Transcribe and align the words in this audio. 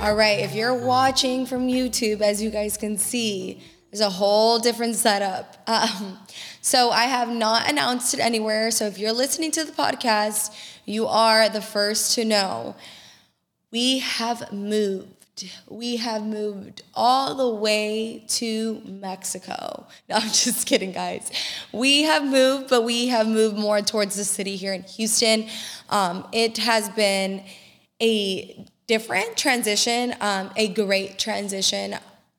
All 0.00 0.14
right, 0.14 0.40
if 0.40 0.54
you're 0.54 0.74
watching 0.74 1.44
from 1.44 1.66
YouTube, 1.68 2.22
as 2.22 2.40
you 2.40 2.50
guys 2.50 2.76
can 2.76 2.96
see, 2.96 3.60
there's 3.90 4.00
a 4.00 4.08
whole 4.08 4.58
different 4.58 4.94
setup. 4.94 5.56
Um, 5.66 6.18
so 6.62 6.90
I 6.90 7.04
have 7.04 7.28
not 7.28 7.68
announced 7.68 8.14
it 8.14 8.20
anywhere. 8.20 8.70
So 8.70 8.86
if 8.86 8.98
you're 8.98 9.12
listening 9.12 9.50
to 9.50 9.64
the 9.64 9.72
podcast, 9.72 10.54
you 10.86 11.06
are 11.06 11.50
the 11.50 11.60
first 11.60 12.14
to 12.14 12.24
know. 12.24 12.74
We 13.70 13.98
have 13.98 14.50
moved. 14.50 15.17
We 15.68 15.96
have 15.96 16.24
moved 16.24 16.82
all 16.94 17.34
the 17.34 17.48
way 17.48 18.24
to 18.28 18.80
Mexico. 18.84 19.86
No, 20.08 20.16
I'm 20.16 20.28
just 20.28 20.66
kidding, 20.66 20.92
guys. 20.92 21.30
We 21.72 22.02
have 22.02 22.24
moved, 22.24 22.68
but 22.68 22.82
we 22.84 23.08
have 23.08 23.26
moved 23.26 23.56
more 23.56 23.80
towards 23.80 24.16
the 24.16 24.24
city 24.24 24.56
here 24.56 24.72
in 24.72 24.82
Houston. 24.82 25.48
Um, 25.90 26.26
it 26.32 26.58
has 26.58 26.88
been 26.90 27.44
a 28.00 28.66
different 28.86 29.36
transition, 29.36 30.14
um, 30.20 30.50
a 30.56 30.68
great 30.68 31.18
transition. 31.18 31.96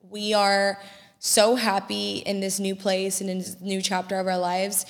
We 0.08 0.34
are 0.34 0.78
so 1.20 1.54
happy 1.54 2.18
in 2.18 2.40
this 2.40 2.58
new 2.58 2.74
place 2.74 3.20
and 3.20 3.30
in 3.30 3.38
this 3.38 3.60
new 3.60 3.80
chapter 3.82 4.18
of 4.18 4.26
our 4.26 4.38
lives. 4.38 4.86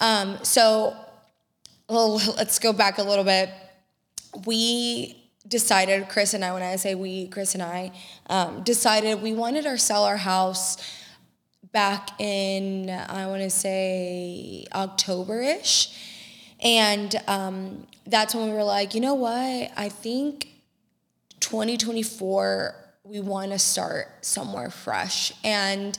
Um, 0.00 0.38
so, 0.42 0.96
well, 1.88 2.14
let's 2.36 2.58
go 2.58 2.72
back 2.72 2.98
a 2.98 3.02
little 3.02 3.24
bit. 3.24 3.50
We 4.44 5.25
decided, 5.48 6.08
Chris 6.08 6.34
and 6.34 6.44
I, 6.44 6.52
when 6.52 6.62
I 6.62 6.76
say 6.76 6.94
we, 6.94 7.28
Chris 7.28 7.54
and 7.54 7.62
I, 7.62 7.92
um, 8.28 8.62
decided 8.62 9.22
we 9.22 9.32
wanted 9.32 9.64
to 9.64 9.78
sell 9.78 10.04
our 10.04 10.16
house 10.16 10.76
back 11.72 12.20
in, 12.20 12.90
I 12.90 13.26
want 13.26 13.42
to 13.42 13.50
say 13.50 14.64
October 14.74 15.42
ish. 15.42 15.94
And 16.60 17.14
um, 17.26 17.86
that's 18.06 18.34
when 18.34 18.46
we 18.46 18.52
were 18.52 18.64
like, 18.64 18.94
you 18.94 19.00
know 19.00 19.14
what? 19.14 19.70
I 19.76 19.88
think 19.90 20.48
2024, 21.40 22.74
we 23.04 23.20
want 23.20 23.52
to 23.52 23.58
start 23.58 24.08
somewhere 24.22 24.70
fresh. 24.70 25.32
And 25.44 25.98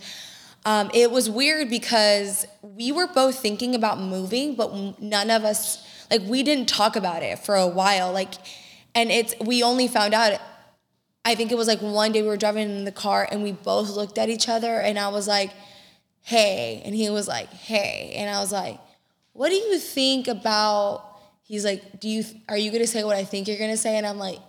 um, 0.66 0.90
it 0.94 1.12
was 1.12 1.30
weird 1.30 1.70
because 1.70 2.46
we 2.62 2.92
were 2.92 3.08
both 3.08 3.40
thinking 3.40 3.76
about 3.76 4.00
moving, 4.00 4.56
but 4.56 5.00
none 5.02 5.30
of 5.30 5.46
us, 5.46 5.86
like, 6.10 6.24
we 6.24 6.44
didn't 6.44 6.68
talk 6.68 6.96
about 6.96 7.24
it 7.24 7.40
for 7.40 7.56
a 7.56 7.68
while. 7.68 8.12
Like, 8.12 8.34
and 8.98 9.12
it's, 9.12 9.36
we 9.40 9.62
only 9.62 9.88
found 9.88 10.16
out, 10.16 10.42
I 11.24 11.36
think 11.36 11.52
it 11.52 11.56
was 11.56 11.68
like 11.68 11.82
one 11.82 12.12
day 12.14 12.24
we 12.24 12.28
were 12.28 12.36
driving 12.36 12.68
in 12.68 12.84
the 12.84 12.92
car 12.92 13.28
and 13.32 13.44
we 13.44 13.52
both 13.52 13.92
looked 13.92 14.18
at 14.18 14.28
each 14.28 14.50
other 14.50 14.80
and 14.80 14.98
I 14.98 15.10
was 15.10 15.28
like, 15.28 15.52
hey. 16.24 16.82
And 16.84 16.96
he 16.96 17.08
was 17.12 17.28
like, 17.28 17.48
hey. 17.50 18.14
And 18.16 18.28
I 18.28 18.40
was 18.40 18.52
like, 18.52 18.80
what 19.34 19.50
do 19.50 19.56
you 19.56 19.78
think 19.78 20.28
about, 20.28 21.06
he's 21.44 21.64
like, 21.64 22.00
do 22.00 22.10
you, 22.10 22.24
are 22.50 22.58
you 22.58 22.72
going 22.72 22.82
to 22.82 22.88
say 22.88 23.04
what 23.04 23.16
I 23.16 23.24
think 23.24 23.48
you're 23.48 23.60
going 23.60 23.70
to 23.70 23.78
say? 23.78 23.98
And 23.98 24.08
I'm 24.08 24.18
like, 24.18 24.40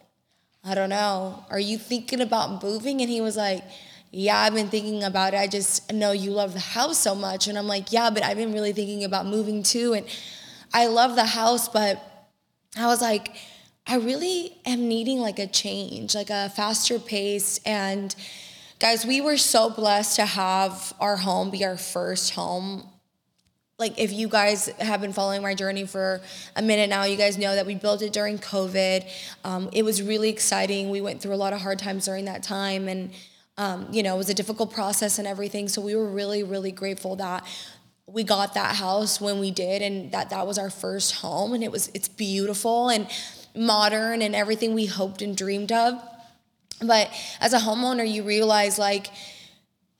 I 0.65 0.75
don't 0.75 0.89
know. 0.89 1.45
Are 1.51 1.61
you 1.61 1.77
thinking 1.77 2.23
about 2.23 2.63
moving? 2.63 3.03
And 3.03 3.11
he 3.11 3.21
was 3.21 3.37
like, 3.37 3.63
Yeah, 4.11 4.39
I've 4.39 4.55
been 4.55 4.69
thinking 4.69 5.05
about 5.05 5.35
it. 5.35 5.37
I 5.37 5.47
just 5.47 5.93
know 5.93 6.13
you 6.13 6.31
love 6.31 6.55
the 6.55 6.61
house 6.61 6.99
so 6.99 7.15
much. 7.15 7.49
And 7.49 7.59
I'm 7.59 7.67
like, 7.67 7.93
Yeah, 7.93 8.09
but 8.09 8.25
I've 8.25 8.39
been 8.39 8.55
really 8.55 8.73
thinking 8.73 9.05
about 9.05 9.27
moving 9.27 9.63
too. 9.63 9.93
And 9.93 10.07
I 10.73 10.87
love 10.87 11.15
the 11.15 11.27
house, 11.27 11.69
but 11.69 12.03
I 12.77 12.87
was 12.87 13.01
like, 13.01 13.37
I 13.91 13.97
really 13.97 14.55
am 14.67 14.87
needing 14.87 15.19
like 15.19 15.39
a 15.39 15.47
change, 15.47 16.15
like 16.15 16.29
a 16.29 16.51
faster 16.51 16.99
pace. 16.99 17.59
And 17.65 18.15
guys, 18.79 19.07
we 19.07 19.23
were 19.23 19.39
so 19.39 19.71
blessed 19.71 20.17
to 20.17 20.27
have 20.27 20.93
our 21.01 21.17
home 21.17 21.49
be 21.51 21.65
our 21.65 21.79
first 21.79 22.35
home. 22.35 22.87
Like 23.79 23.99
if 23.99 24.13
you 24.13 24.29
guys 24.29 24.67
have 24.79 25.01
been 25.01 25.15
following 25.15 25.41
my 25.41 25.55
journey 25.55 25.87
for 25.87 26.21
a 26.55 26.61
minute 26.61 26.91
now 26.91 27.05
you 27.05 27.17
guys 27.17 27.39
know 27.39 27.55
that 27.55 27.65
we 27.65 27.77
built 27.77 28.03
it 28.03 28.13
during 28.13 28.37
covid. 28.37 29.09
Um, 29.45 29.71
it 29.73 29.85
was 29.85 30.03
really 30.03 30.29
exciting. 30.29 30.91
We 30.91 31.01
went 31.01 31.23
through 31.23 31.35
a 31.35 31.37
lot 31.37 31.55
of 31.55 31.61
hard 31.61 31.79
times 31.79 32.05
during 32.05 32.27
that 32.27 32.43
time 32.43 32.89
and 32.89 33.13
um, 33.57 33.87
you 33.91 34.03
know 34.03 34.17
it 34.17 34.19
was 34.19 34.29
a 34.29 34.35
difficult 34.35 34.73
process 34.73 35.19
and 35.19 35.27
everything. 35.27 35.69
So 35.69 35.81
we 35.81 35.95
were 35.95 36.11
really 36.11 36.43
really 36.43 36.73
grateful 36.73 37.17
that 37.17 37.47
we 38.07 38.25
got 38.25 38.55
that 38.55 38.75
house 38.75 39.21
when 39.21 39.39
we 39.39 39.51
did 39.51 39.81
and 39.81 40.11
that 40.13 40.31
that 40.31 40.47
was 40.47 40.59
our 40.59 40.71
first 40.71 41.15
home. 41.15 41.53
And 41.53 41.63
it 41.63 41.71
was 41.71 41.89
it's 41.95 42.09
beautiful. 42.09 42.89
And 42.89 43.07
modern 43.59 44.23
and 44.23 44.35
everything 44.35 44.75
we 44.75 44.87
hoped 44.87 45.23
and 45.23 45.37
dreamed 45.37 45.73
of 45.73 46.01
but 46.81 47.11
as 47.41 47.53
a 47.53 47.59
homeowner 47.59 48.09
you 48.09 48.23
realize 48.23 48.79
like 48.79 49.11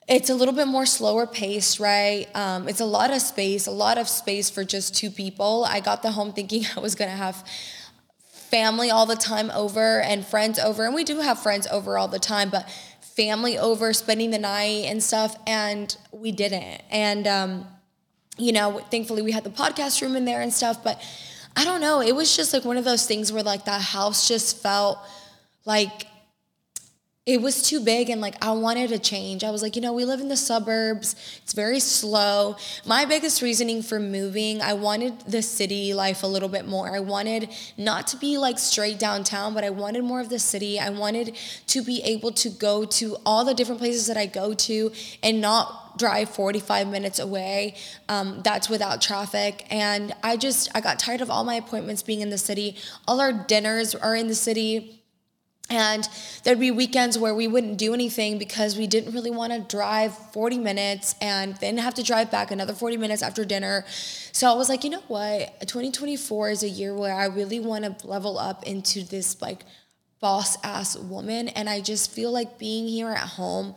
it's 0.09 0.31
a 0.31 0.35
little 0.35 0.55
bit 0.55 0.67
more 0.67 0.87
slower 0.87 1.27
paced, 1.27 1.79
right? 1.79 2.27
Um, 2.35 2.67
it's 2.67 2.81
a 2.81 2.87
lot 2.87 3.11
of 3.11 3.21
space, 3.21 3.67
a 3.67 3.71
lot 3.71 3.99
of 3.99 4.09
space 4.09 4.49
for 4.49 4.65
just 4.65 4.97
two 4.97 5.11
people. 5.11 5.67
I 5.69 5.81
got 5.81 6.03
the 6.03 6.13
home 6.13 6.33
thinking 6.33 6.65
I 6.77 6.81
was 6.81 6.95
gonna 6.95 7.11
have 7.11 7.47
family 8.31 8.91
all 8.91 9.05
the 9.05 9.17
time 9.17 9.51
over 9.51 10.01
and 10.01 10.25
friends 10.25 10.59
over, 10.59 10.87
and 10.87 10.95
we 10.95 11.05
do 11.05 11.21
have 11.21 11.39
friends 11.39 11.67
over 11.67 11.99
all 11.99 12.09
the 12.09 12.19
time, 12.19 12.49
but 12.49 12.69
family 13.03 13.59
over, 13.59 13.93
spending 13.93 14.31
the 14.31 14.39
night 14.39 14.87
and 14.87 15.03
stuff, 15.03 15.37
and 15.47 15.95
we 16.11 16.33
didn't. 16.33 16.81
And 16.91 17.27
um, 17.27 17.67
you 18.39 18.53
know, 18.53 18.79
thankfully 18.91 19.21
we 19.21 19.33
had 19.33 19.45
the 19.45 19.51
podcast 19.51 20.01
room 20.01 20.17
in 20.17 20.25
there 20.25 20.41
and 20.41 20.53
stuff, 20.53 20.83
but 20.83 21.03
I 21.59 21.65
don't 21.65 21.81
know. 21.81 22.01
It 22.01 22.15
was 22.15 22.37
just 22.37 22.53
like 22.53 22.65
one 22.65 22.77
of 22.77 22.85
those 22.85 23.05
things 23.05 23.33
where 23.33 23.43
like 23.43 23.65
that 23.65 23.81
house 23.83 24.29
just 24.29 24.63
felt 24.63 25.01
like 25.65 26.07
it 27.29 27.43
was 27.43 27.61
too 27.61 27.79
big 27.79 28.09
and 28.09 28.23
like 28.23 28.43
I 28.43 28.53
wanted 28.53 28.91
a 28.91 28.99
change. 28.99 29.45
I 29.45 29.51
was 29.51 29.61
like, 29.61 29.77
you 29.77 29.83
know, 29.83 29.93
we 29.93 30.07
live 30.07 30.21
in 30.21 30.29
the 30.29 30.37
suburbs. 30.37 31.15
It's 31.43 31.53
very 31.53 31.79
slow. 31.79 32.57
My 32.87 33.05
biggest 33.05 33.43
reasoning 33.43 33.83
for 33.83 34.01
moving, 34.01 34.63
I 34.63 34.73
wanted 34.73 35.21
the 35.27 35.43
city 35.43 35.93
life 35.93 36.23
a 36.23 36.27
little 36.27 36.49
bit 36.49 36.67
more. 36.67 36.91
I 36.91 37.01
wanted 37.01 37.51
not 37.77 38.07
to 38.09 38.17
be 38.17 38.39
like 38.39 38.59
straight 38.59 38.99
downtown, 38.99 39.53
but 39.53 39.63
I 39.63 39.69
wanted 39.69 40.05
more 40.05 40.21
of 40.21 40.31
the 40.31 40.39
city. 40.39 40.81
I 40.81 40.89
wanted 40.89 41.37
to 41.67 41.83
be 41.83 42.01
able 42.03 42.33
to 42.33 42.49
go 42.49 42.87
to 42.87 43.19
all 43.27 43.45
the 43.45 43.53
different 43.53 43.83
places 43.83 44.07
that 44.07 44.17
I 44.17 44.25
go 44.25 44.55
to 44.55 44.91
and 45.23 45.43
not 45.43 45.99
drive 45.99 46.31
45 46.31 46.89
minutes 46.89 47.19
away. 47.19 47.75
Um, 48.09 48.41
that's 48.43 48.71
without 48.71 49.03
traffic. 49.03 49.67
And 49.69 50.15
I 50.23 50.39
just, 50.39 50.71
I 50.75 50.81
got 50.81 50.99
tired 50.99 51.21
of 51.21 51.29
all 51.29 51.45
my 51.45 51.57
appointments 51.57 52.03
being 52.03 52.23
in 52.23 52.31
the 52.31 52.39
city. 52.39 52.77
All 53.07 53.21
our 53.21 53.35
dinners 53.35 53.95
are 53.95 54.17
in 54.17 54.29
the 54.29 54.35
city 54.35 54.98
and 55.71 56.09
there'd 56.45 56.59
be 56.59 56.71
weekends 56.71 57.19
where 57.19 57.35
we 57.35 57.47
wouldn't 57.47 57.77
do 57.77 57.93
anything 57.93 58.39
because 58.39 58.79
we 58.79 58.87
didn't 58.87 59.13
really 59.13 59.31
want 59.31 59.53
to 59.53 59.61
drive 59.61 60.17
40 60.33 60.59
minutes 60.59 61.15
and 61.21 61.57
then 61.57 61.77
have 61.77 61.95
to 61.95 62.03
drive 62.03 62.31
back 62.31 62.51
another 62.51 62.73
40 62.73 62.97
minutes 62.97 63.23
after 63.23 63.45
dinner. 63.45 63.85
So 64.33 64.51
I 64.51 64.55
was 64.55 64.69
like, 64.69 64.83
you 64.83 64.91
know 64.91 65.03
what? 65.09 65.61
2024 65.61 66.51
is 66.51 66.63
a 66.63 66.69
year 66.69 66.95
where 66.95 67.15
I 67.15 67.27
really 67.27 67.61
want 67.61 67.85
to 67.85 68.07
level 68.07 68.39
up 68.39 68.65
into 68.65 69.05
this 69.05 69.43
like 69.43 69.65
boss 70.21 70.57
ass 70.65 70.97
woman. 70.97 71.49
And 71.49 71.69
I 71.69 71.81
just 71.81 72.13
feel 72.13 72.33
like 72.33 72.59
being 72.59 72.89
here 72.89 73.11
at 73.11 73.19
home 73.19 73.75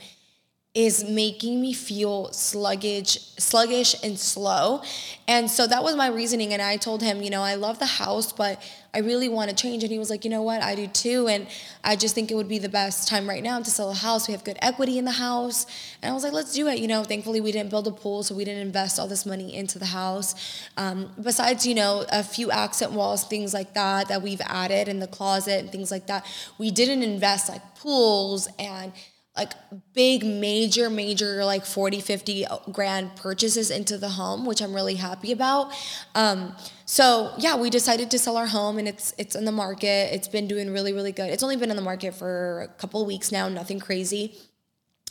is 0.73 1.03
making 1.03 1.59
me 1.59 1.73
feel 1.73 2.31
sluggish 2.31 3.19
sluggish 3.37 3.93
and 4.03 4.17
slow. 4.17 4.81
And 5.27 5.51
so 5.51 5.67
that 5.67 5.83
was 5.83 5.97
my 5.97 6.07
reasoning 6.07 6.53
and 6.53 6.61
i 6.61 6.77
told 6.77 7.01
him 7.01 7.21
you 7.21 7.29
know 7.29 7.41
i 7.41 7.55
love 7.55 7.79
the 7.79 7.85
house 7.85 8.31
but 8.31 8.61
i 8.93 8.99
really 8.99 9.27
want 9.27 9.49
to 9.49 9.55
change. 9.55 9.83
And 9.83 9.91
he 9.91 9.99
was 9.99 10.09
like 10.09 10.23
you 10.23 10.31
know 10.31 10.43
what? 10.43 10.61
I 10.63 10.75
do 10.75 10.87
too 10.87 11.27
and 11.27 11.47
i 11.83 11.97
just 11.97 12.15
think 12.15 12.31
it 12.31 12.35
would 12.35 12.47
be 12.47 12.57
the 12.57 12.69
best 12.69 13.09
time 13.09 13.27
right 13.27 13.43
now 13.43 13.59
to 13.59 13.69
sell 13.69 13.89
a 13.89 13.93
house. 13.93 14.29
We 14.29 14.31
have 14.31 14.45
good 14.45 14.57
equity 14.61 14.97
in 14.97 15.03
the 15.03 15.11
house. 15.11 15.65
And 16.01 16.09
i 16.09 16.13
was 16.13 16.23
like 16.23 16.31
let's 16.31 16.53
do 16.53 16.69
it. 16.69 16.79
You 16.79 16.87
know 16.87 17.03
thankfully 17.03 17.41
we 17.41 17.51
didn't 17.51 17.69
build 17.69 17.87
a 17.87 17.91
pool 17.91 18.23
so 18.23 18.33
we 18.33 18.45
didn't 18.45 18.61
invest 18.61 18.97
all 18.97 19.09
this 19.09 19.25
money 19.25 19.53
into 19.53 19.77
the 19.77 19.87
house. 19.87 20.35
Um, 20.77 21.11
besides 21.21 21.67
you 21.67 21.75
know 21.75 22.05
a 22.09 22.23
few 22.23 22.49
accent 22.49 22.93
walls 22.93 23.25
things 23.25 23.53
like 23.53 23.73
that 23.73 24.07
that 24.07 24.21
we've 24.21 24.41
added 24.45 24.87
in 24.87 24.99
the 24.99 25.07
closet 25.07 25.59
and 25.59 25.69
things 25.69 25.91
like 25.91 26.07
that 26.07 26.25
we 26.57 26.71
didn't 26.71 27.03
invest 27.03 27.49
like 27.49 27.75
pools 27.75 28.47
and 28.57 28.93
like 29.35 29.53
big 29.93 30.25
major 30.25 30.89
major 30.89 31.45
like 31.45 31.65
40 31.65 32.01
50 32.01 32.45
grand 32.71 33.15
purchases 33.15 33.71
into 33.71 33.97
the 33.97 34.09
home 34.09 34.45
which 34.45 34.61
i'm 34.61 34.73
really 34.73 34.95
happy 34.95 35.31
about 35.31 35.71
um, 36.15 36.55
so 36.85 37.31
yeah 37.37 37.55
we 37.55 37.69
decided 37.69 38.11
to 38.11 38.19
sell 38.19 38.35
our 38.35 38.47
home 38.47 38.77
and 38.77 38.87
it's 38.87 39.13
it's 39.17 39.35
in 39.35 39.45
the 39.45 39.51
market 39.51 40.13
it's 40.13 40.27
been 40.27 40.47
doing 40.47 40.71
really 40.71 40.91
really 40.91 41.11
good 41.11 41.29
it's 41.29 41.43
only 41.43 41.55
been 41.55 41.69
in 41.69 41.77
the 41.77 41.81
market 41.81 42.13
for 42.13 42.61
a 42.61 42.67
couple 42.79 43.05
weeks 43.05 43.31
now 43.31 43.47
nothing 43.47 43.79
crazy 43.79 44.35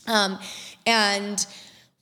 um, 0.07 0.39
and 0.87 1.47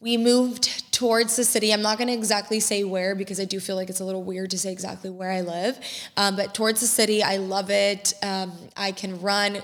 we 0.00 0.16
moved 0.16 0.92
towards 0.92 1.36
the 1.36 1.44
city. 1.44 1.72
I'm 1.72 1.82
not 1.82 1.98
going 1.98 2.08
to 2.08 2.14
exactly 2.14 2.60
say 2.60 2.84
where 2.84 3.16
because 3.16 3.40
I 3.40 3.44
do 3.44 3.58
feel 3.58 3.74
like 3.74 3.90
it's 3.90 4.00
a 4.00 4.04
little 4.04 4.22
weird 4.22 4.50
to 4.50 4.58
say 4.58 4.70
exactly 4.70 5.10
where 5.10 5.30
I 5.30 5.40
live. 5.40 5.78
Um, 6.16 6.36
but 6.36 6.54
towards 6.54 6.80
the 6.80 6.86
city, 6.86 7.22
I 7.22 7.38
love 7.38 7.70
it. 7.70 8.14
Um, 8.22 8.52
I 8.76 8.92
can 8.92 9.20
run 9.20 9.58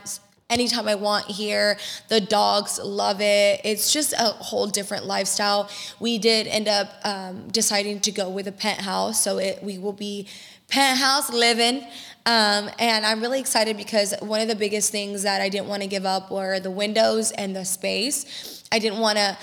anytime 0.50 0.88
I 0.88 0.94
want 0.94 1.26
here. 1.26 1.78
The 2.08 2.20
dogs 2.20 2.78
love 2.78 3.20
it. 3.20 3.60
It's 3.64 3.92
just 3.92 4.12
a 4.12 4.26
whole 4.26 4.66
different 4.66 5.06
lifestyle. 5.06 5.68
We 6.00 6.18
did 6.18 6.46
end 6.46 6.68
up 6.68 6.88
um, 7.04 7.48
deciding 7.48 8.00
to 8.00 8.12
go 8.12 8.28
with 8.28 8.46
a 8.46 8.52
penthouse, 8.52 9.22
so 9.22 9.38
it 9.38 9.62
we 9.62 9.78
will 9.78 9.92
be 9.92 10.28
penthouse 10.68 11.32
living. 11.32 11.86
Um, 12.26 12.70
and 12.78 13.04
I'm 13.04 13.20
really 13.20 13.38
excited 13.38 13.76
because 13.76 14.14
one 14.20 14.40
of 14.40 14.48
the 14.48 14.56
biggest 14.56 14.90
things 14.90 15.22
that 15.24 15.42
I 15.42 15.50
didn't 15.50 15.68
want 15.68 15.82
to 15.82 15.88
give 15.88 16.06
up 16.06 16.30
were 16.30 16.58
the 16.58 16.70
windows 16.70 17.32
and 17.32 17.54
the 17.54 17.66
space. 17.66 18.64
I 18.72 18.78
didn't 18.78 18.98
want 18.98 19.18
to 19.18 19.36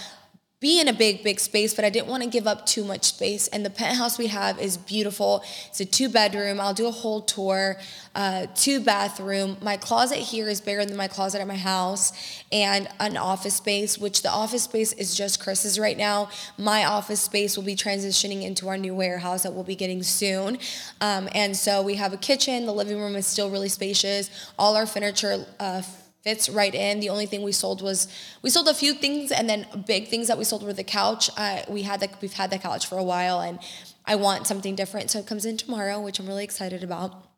be 0.61 0.79
in 0.79 0.87
a 0.87 0.93
big, 0.93 1.23
big 1.23 1.39
space, 1.39 1.73
but 1.73 1.83
I 1.83 1.89
didn't 1.89 2.07
want 2.07 2.21
to 2.21 2.29
give 2.29 2.45
up 2.45 2.67
too 2.67 2.83
much 2.83 3.05
space. 3.05 3.47
And 3.47 3.65
the 3.65 3.71
penthouse 3.71 4.19
we 4.19 4.27
have 4.27 4.59
is 4.59 4.77
beautiful. 4.77 5.43
It's 5.69 5.79
a 5.79 5.85
two 5.85 6.07
bedroom. 6.07 6.61
I'll 6.61 6.75
do 6.75 6.85
a 6.85 6.91
whole 6.91 7.21
tour, 7.21 7.77
uh, 8.13 8.45
two 8.53 8.79
bathroom. 8.79 9.57
My 9.59 9.75
closet 9.75 10.19
here 10.19 10.47
is 10.47 10.61
bigger 10.61 10.85
than 10.85 10.95
my 10.95 11.07
closet 11.07 11.41
at 11.41 11.47
my 11.47 11.55
house, 11.55 12.13
and 12.51 12.87
an 12.99 13.17
office 13.17 13.55
space, 13.55 13.97
which 13.97 14.21
the 14.21 14.29
office 14.29 14.61
space 14.61 14.93
is 14.93 15.15
just 15.15 15.41
Chris's 15.41 15.79
right 15.79 15.97
now. 15.97 16.29
My 16.59 16.85
office 16.85 17.21
space 17.21 17.57
will 17.57 17.63
be 17.63 17.75
transitioning 17.75 18.43
into 18.43 18.69
our 18.69 18.77
new 18.77 18.93
warehouse 18.93 19.41
that 19.41 19.53
we'll 19.53 19.63
be 19.63 19.75
getting 19.75 20.03
soon. 20.03 20.59
Um, 21.01 21.27
and 21.33 21.57
so 21.57 21.81
we 21.81 21.95
have 21.95 22.13
a 22.13 22.17
kitchen. 22.17 22.67
The 22.67 22.73
living 22.73 22.99
room 22.99 23.15
is 23.15 23.25
still 23.25 23.49
really 23.49 23.69
spacious. 23.69 24.29
All 24.59 24.75
our 24.75 24.85
furniture, 24.85 25.43
uh, 25.59 25.81
fits 26.23 26.50
right 26.50 26.73
in. 26.73 27.00
The 27.00 27.09
only 27.09 27.25
thing 27.25 27.41
we 27.41 27.51
sold 27.51 27.81
was 27.81 28.07
we 28.41 28.50
sold 28.50 28.68
a 28.68 28.73
few 28.73 28.94
things, 28.94 29.31
and 29.31 29.50
then 29.50 29.65
big 29.88 30.07
things 30.07 30.27
that 30.27 30.38
we 30.38 30.44
sold 30.44 30.63
were 30.63 30.73
the 30.73 30.83
couch. 30.83 31.29
Uh, 31.38 31.62
we 31.68 31.83
had 31.83 32.00
the 32.00 32.09
we've 32.21 32.33
had 32.33 32.50
the 32.50 32.59
couch 32.59 32.85
for 32.88 32.97
a 32.97 33.03
while, 33.03 33.39
and 33.39 33.59
I 34.06 34.15
want 34.15 34.47
something 34.47 34.75
different, 34.75 35.12
so 35.12 35.19
it 35.19 35.27
comes 35.27 35.45
in 35.45 35.57
tomorrow, 35.57 36.00
which 36.00 36.19
I'm 36.19 36.27
really 36.27 36.44
excited 36.44 36.83
about 36.83 37.31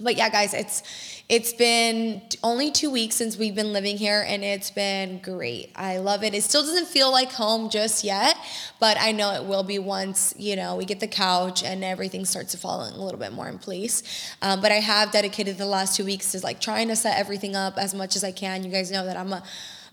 but 0.00 0.16
yeah 0.16 0.28
guys 0.28 0.54
it's 0.54 0.82
it's 1.28 1.52
been 1.52 2.22
only 2.42 2.70
two 2.70 2.90
weeks 2.90 3.14
since 3.14 3.36
we've 3.36 3.54
been 3.54 3.72
living 3.72 3.98
here 3.98 4.24
and 4.26 4.42
it's 4.42 4.70
been 4.70 5.18
great. 5.18 5.70
I 5.76 5.98
love 5.98 6.24
it. 6.24 6.32
It 6.32 6.42
still 6.42 6.62
doesn't 6.62 6.88
feel 6.88 7.12
like 7.12 7.32
home 7.32 7.68
just 7.68 8.02
yet 8.02 8.36
but 8.80 8.96
i 9.00 9.12
know 9.12 9.32
it 9.34 9.44
will 9.44 9.62
be 9.62 9.78
once 9.78 10.34
you 10.38 10.56
know 10.56 10.76
we 10.76 10.84
get 10.84 11.00
the 11.00 11.06
couch 11.06 11.62
and 11.62 11.84
everything 11.84 12.24
starts 12.24 12.52
to 12.52 12.58
fall 12.58 12.84
in 12.84 12.94
a 12.94 13.02
little 13.02 13.20
bit 13.20 13.32
more 13.32 13.48
in 13.48 13.58
place. 13.58 14.02
Um, 14.42 14.60
but 14.60 14.72
i 14.72 14.76
have 14.76 15.10
dedicated 15.12 15.58
the 15.58 15.66
last 15.66 15.96
two 15.96 16.04
weeks 16.04 16.32
to 16.32 16.40
like 16.40 16.60
trying 16.60 16.88
to 16.88 16.96
set 16.96 17.18
everything 17.18 17.54
up 17.56 17.76
as 17.76 17.94
much 17.94 18.16
as 18.16 18.24
i 18.24 18.32
can. 18.32 18.64
You 18.64 18.70
guys 18.70 18.90
know 18.90 19.04
that 19.04 19.16
i'm 19.16 19.32
a 19.32 19.42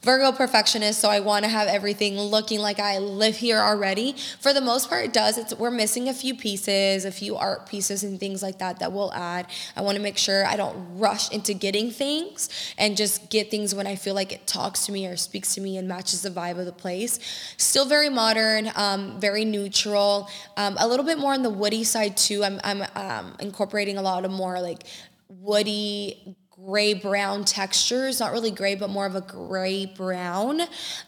Virgo 0.06 0.32
perfectionist, 0.32 1.00
so 1.00 1.10
I 1.10 1.20
want 1.20 1.46
to 1.46 1.50
have 1.50 1.68
everything 1.68 2.20
looking 2.20 2.60
like 2.60 2.80
I 2.80 3.00
live 3.00 3.38
here 3.38 3.58
already. 3.58 4.14
For 4.40 4.54
the 4.54 4.62
most 4.62 4.88
part, 4.88 5.04
it 5.04 5.14
does. 5.14 5.40
It's 5.40 5.56
we're 5.56 5.72
missing 5.72 6.10
a 6.10 6.14
few 6.14 6.36
pieces, 6.36 7.06
a 7.06 7.12
few 7.12 7.36
art 7.36 7.68
pieces 7.68 8.04
and 8.04 8.20
things 8.20 8.44
like 8.44 8.60
that 8.60 8.78
that 8.82 8.92
we'll 8.92 9.12
add. 9.14 9.48
I 9.76 9.82
want 9.82 9.96
to 9.96 10.04
make 10.04 10.20
sure 10.20 10.46
I 10.46 10.58
don't 10.58 11.00
rush 11.00 11.32
into 11.32 11.56
getting 11.56 11.90
things 11.90 12.50
and 12.78 12.96
just 12.96 13.32
get 13.32 13.50
things 13.50 13.74
when 13.74 13.88
I 13.88 13.96
feel 13.96 14.14
like 14.14 14.32
it 14.32 14.46
talks 14.46 14.86
to 14.86 14.92
me 14.92 15.08
or 15.08 15.18
speaks 15.18 15.56
to 15.56 15.62
me 15.62 15.76
and 15.76 15.88
matches 15.88 16.22
the 16.22 16.30
vibe 16.30 16.60
of 16.60 16.68
the 16.68 16.72
place. 16.72 17.20
Still 17.58 17.86
very 17.86 18.10
modern, 18.10 18.70
um, 18.76 19.20
very 19.20 19.44
neutral, 19.44 20.30
um, 20.56 20.76
a 20.80 20.88
little 20.88 21.06
bit 21.06 21.18
more 21.18 21.34
on 21.34 21.42
the 21.42 21.50
woody 21.50 21.84
side 21.84 22.16
too. 22.16 22.44
I'm 22.44 22.62
I'm 22.64 22.84
um, 22.94 23.36
incorporating 23.40 23.98
a 23.98 24.04
lot 24.04 24.24
of 24.24 24.30
more 24.30 24.62
like 24.62 24.84
woody 25.30 26.36
gray 26.64 26.94
brown 26.94 27.46
textures, 27.46 28.20
not 28.20 28.32
really 28.32 28.52
gray, 28.52 28.76
but 28.76 28.90
more 28.90 29.06
of 29.06 29.16
a 29.16 29.22
gray 29.22 29.86
brown. 29.86 30.62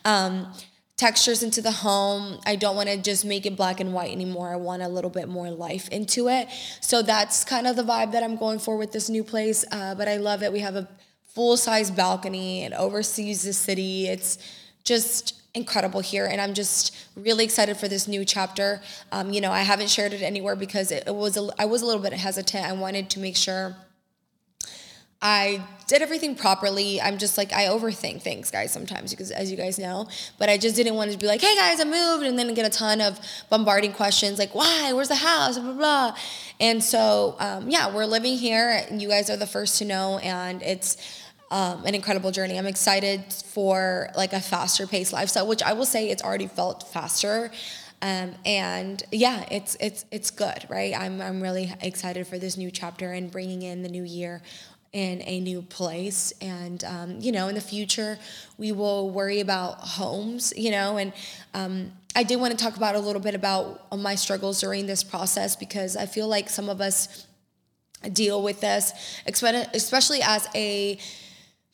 Um, 0.06 0.52
textures 0.98 1.44
into 1.44 1.62
the 1.62 1.72
home. 1.72 2.40
I 2.46 2.56
don't 2.56 2.76
want 2.76 2.90
to 2.90 2.98
just 2.98 3.24
make 3.24 3.46
it 3.46 3.56
black 3.56 3.80
and 3.80 3.94
white 3.94 4.12
anymore. 4.12 4.52
I 4.52 4.56
want 4.56 4.82
a 4.82 4.88
little 4.88 5.12
bit 5.12 5.30
more 5.30 5.50
life 5.52 5.88
into 5.90 6.28
it. 6.28 6.48
So 6.82 7.04
that's 7.04 7.46
kind 7.46 7.68
of 7.68 7.76
the 7.76 7.84
vibe 7.84 8.14
that 8.14 8.24
I'm 8.24 8.36
going 8.36 8.58
for 8.58 8.78
with 8.78 8.92
this 8.92 9.08
new 9.08 9.24
place. 9.24 9.64
Uh, 9.72 9.94
but 9.94 10.08
I 10.08 10.18
love 10.18 10.42
it. 10.42 10.52
We 10.52 10.60
have 10.62 10.76
a 10.76 10.88
full 11.36 11.56
size 11.56 11.92
balcony. 11.92 12.64
It 12.64 12.74
oversees 12.74 13.44
the 13.44 13.54
city. 13.54 14.08
It's 14.08 14.40
just 14.84 15.34
incredible 15.54 16.02
here 16.02 16.28
and 16.28 16.40
i'm 16.40 16.54
just 16.54 16.96
really 17.16 17.44
excited 17.44 17.76
for 17.76 17.88
this 17.88 18.08
new 18.08 18.24
chapter 18.24 18.80
um, 19.12 19.32
you 19.32 19.42
know 19.42 19.52
i 19.52 19.62
haven't 19.62 19.90
shared 19.90 20.14
it 20.14 20.22
anywhere 20.22 20.56
because 20.56 20.92
it, 20.92 21.04
it 21.08 21.16
was 21.16 21.36
a, 21.36 21.50
i 21.58 21.66
was 21.66 21.82
a 21.82 21.86
little 21.86 22.02
bit 22.02 22.14
hesitant 22.14 22.64
i 22.64 22.72
wanted 22.72 23.10
to 23.10 23.20
make 23.20 23.36
sure 23.36 23.76
I 25.22 25.64
did 25.88 26.02
everything 26.02 26.36
properly. 26.36 27.02
I'm 27.02 27.18
just 27.18 27.38
like 27.38 27.52
I 27.52 27.66
overthink 27.66 28.22
things, 28.22 28.52
guys, 28.52 28.72
sometimes 28.72 29.12
because 29.12 29.32
as 29.32 29.50
you 29.50 29.58
guys 29.58 29.80
know. 29.80 30.08
But 30.38 30.50
I 30.50 30.58
just 30.58 30.76
didn't 30.76 30.96
want 30.96 31.12
to 31.12 31.18
be 31.18 31.26
like, 31.26 31.42
"Hey 31.42 31.56
guys, 31.56 31.80
I 31.80 31.86
moved," 31.86 32.26
and 32.26 32.38
then 32.38 32.54
get 32.54 32.66
a 32.66 32.70
ton 32.70 33.02
of 33.02 33.20
bombarding 33.50 33.94
questions 33.94 34.38
like, 34.38 34.54
"Why? 34.54 34.94
Where's 34.94 35.08
the 35.08 35.16
house?" 35.16 35.58
Blah 35.58 35.74
blah. 35.74 35.78
blah. 36.12 36.18
And 36.60 36.84
so, 36.84 37.36
um, 37.40 37.70
yeah, 37.70 37.94
we're 37.94 38.06
living 38.06 38.38
here. 38.38 38.84
And 38.90 39.02
you 39.02 39.08
guys 39.08 39.30
are 39.30 39.38
the 39.38 39.48
first 39.48 39.80
to 39.80 39.86
know, 39.86 40.20
and 40.20 40.62
it's 40.62 40.98
um, 41.50 41.84
an 41.86 41.96
incredible 41.96 42.32
journey. 42.32 42.58
I'm 42.58 42.68
excited 42.68 43.34
for 43.34 44.10
like 44.16 44.34
a 44.34 44.42
faster 44.42 44.86
paced 44.86 45.14
lifestyle, 45.14 45.48
which 45.48 45.64
I 45.64 45.74
will 45.74 45.86
say 45.86 46.10
it's 46.10 46.24
already 46.24 46.48
felt 46.48 46.84
faster. 46.92 47.52
Um, 48.04 48.36
and 48.46 49.02
yeah, 49.12 49.46
it's 49.50 49.76
it's 49.80 50.06
it's 50.12 50.30
good, 50.30 50.66
right? 50.70 50.94
I'm 50.96 51.20
I'm 51.22 51.42
really 51.42 51.74
excited 51.82 52.28
for 52.28 52.38
this 52.38 52.56
new 52.56 52.70
chapter 52.70 53.12
and 53.14 53.32
bringing 53.32 53.64
in 53.64 53.82
the 53.82 53.90
new 53.90 54.04
year 54.04 54.44
in 54.98 55.22
a 55.28 55.40
new 55.40 55.62
place. 55.62 56.34
And, 56.42 56.84
um, 56.84 57.18
you 57.20 57.32
know, 57.32 57.50
in 57.50 57.54
the 57.54 57.62
future, 57.62 58.18
we 58.58 58.72
will 58.72 59.12
worry 59.12 59.42
about 59.42 59.76
homes, 59.76 60.52
you 60.58 60.72
know, 60.72 60.98
and 60.98 61.14
um, 61.54 61.92
I 62.16 62.24
did 62.24 62.38
want 62.38 62.58
to 62.58 62.64
talk 62.64 62.78
about 62.78 62.96
a 62.96 63.00
little 63.00 63.22
bit 63.22 63.36
about 63.36 63.96
my 63.96 64.16
struggles 64.16 64.60
during 64.60 64.88
this 64.88 65.04
process 65.04 65.56
because 65.56 65.96
I 65.96 66.08
feel 66.08 66.28
like 66.28 66.50
some 66.50 66.68
of 66.68 66.82
us 66.82 67.28
deal 68.12 68.42
with 68.42 68.60
this, 68.60 68.92
especially 69.28 70.24
as 70.24 70.50
a 70.56 70.98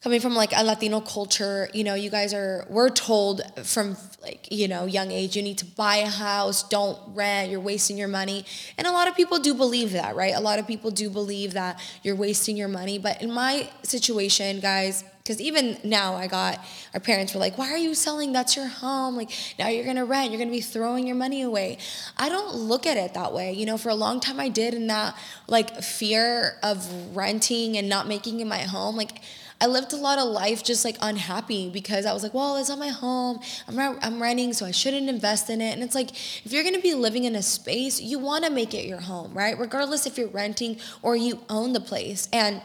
coming 0.03 0.19
from 0.19 0.35
like 0.35 0.51
a 0.53 0.61
Latino 0.61 1.00
culture, 1.00 1.69
you 1.73 1.85
know, 1.85 1.95
you 1.95 2.09
guys 2.09 2.33
are, 2.33 2.67
we're 2.69 2.89
told 2.89 3.41
from 3.65 3.95
like, 4.21 4.50
you 4.51 4.67
know, 4.67 4.85
young 4.85 5.11
age, 5.11 5.38
you 5.38 5.41
need 5.41 5.57
to 5.57 5.65
buy 5.65 5.95
a 5.95 6.09
house, 6.09 6.67
don't 6.67 7.00
rent, 7.15 7.50
you're 7.50 7.61
wasting 7.61 7.97
your 7.97 8.09
money. 8.09 8.45
And 8.77 8.85
a 8.85 8.91
lot 8.91 9.07
of 9.07 9.15
people 9.15 9.39
do 9.39 9.53
believe 9.53 9.94
that, 9.94 10.17
right? 10.17 10.35
A 10.35 10.41
lot 10.41 10.59
of 10.59 10.67
people 10.67 10.91
do 10.91 11.09
believe 11.09 11.53
that 11.53 11.79
you're 12.03 12.17
wasting 12.17 12.57
your 12.57 12.67
money. 12.67 13.00
But 13.00 13.21
in 13.21 13.31
my 13.31 13.69
situation, 13.83 14.59
guys, 14.59 15.05
because 15.19 15.39
even 15.39 15.77
now 15.85 16.15
I 16.15 16.27
got, 16.27 16.59
our 16.94 17.00
parents 17.00 17.33
were 17.33 17.39
like, 17.39 17.57
why 17.57 17.71
are 17.71 17.77
you 17.77 17.95
selling? 17.95 18.33
That's 18.33 18.57
your 18.57 18.67
home. 18.67 19.15
Like, 19.15 19.31
now 19.57 19.69
you're 19.69 19.85
to 19.95 20.03
rent. 20.03 20.31
You're 20.31 20.39
to 20.44 20.51
be 20.51 20.59
throwing 20.59 21.07
your 21.07 21.15
money 21.15 21.44
away. 21.44 21.77
I 22.17 22.27
don't 22.27 22.53
look 22.53 22.85
at 22.85 22.97
it 22.97 23.13
that 23.13 23.31
way. 23.31 23.53
You 23.53 23.65
know, 23.65 23.77
for 23.77 23.88
a 23.88 23.95
long 23.95 24.19
time 24.19 24.38
I 24.38 24.50
did. 24.50 24.73
And 24.73 24.89
that 24.89 25.15
like 25.47 25.81
fear 25.81 26.57
of 26.61 27.15
renting 27.15 27.77
and 27.77 27.88
not 27.88 28.05
making 28.05 28.41
it 28.41 28.47
my 28.47 28.63
home, 28.63 28.97
like, 28.97 29.21
I 29.63 29.68
lived 29.68 29.94
a 29.94 29.95
lot 29.95 30.19
of 30.19 30.27
life 30.27 30.62
just 30.62 30.83
like 30.83 30.98
unhappy 31.01 31.69
because 31.69 32.06
I 32.06 32.12
was 32.12 32.21
like, 32.21 32.33
well, 32.33 32.57
it's 32.57 32.68
not 32.68 32.80
my 32.80 32.89
home. 32.89 33.39
I'm 33.65 33.80
I'm 34.01 34.21
renting, 34.21 34.51
so 34.51 34.65
I 34.65 34.71
shouldn't 34.71 35.07
invest 35.07 35.50
in 35.50 35.62
it. 35.62 35.74
And 35.74 35.81
it's 35.81 35.95
like 35.95 36.12
if 36.45 36.51
you're 36.51 36.65
gonna 36.65 36.81
be 36.81 36.94
living 36.94 37.24
in 37.24 37.33
a 37.38 37.42
space, 37.42 38.01
you 38.01 38.19
want 38.19 38.44
to 38.44 38.51
make 38.51 38.74
it 38.74 38.86
your 38.86 39.00
home, 39.00 39.33
right? 39.33 39.57
Regardless 39.57 40.06
if 40.06 40.18
you're 40.18 40.27
renting 40.27 40.81
or 41.01 41.15
you 41.15 41.39
own 41.50 41.71
the 41.71 41.80
place. 41.80 42.27
And 42.33 42.62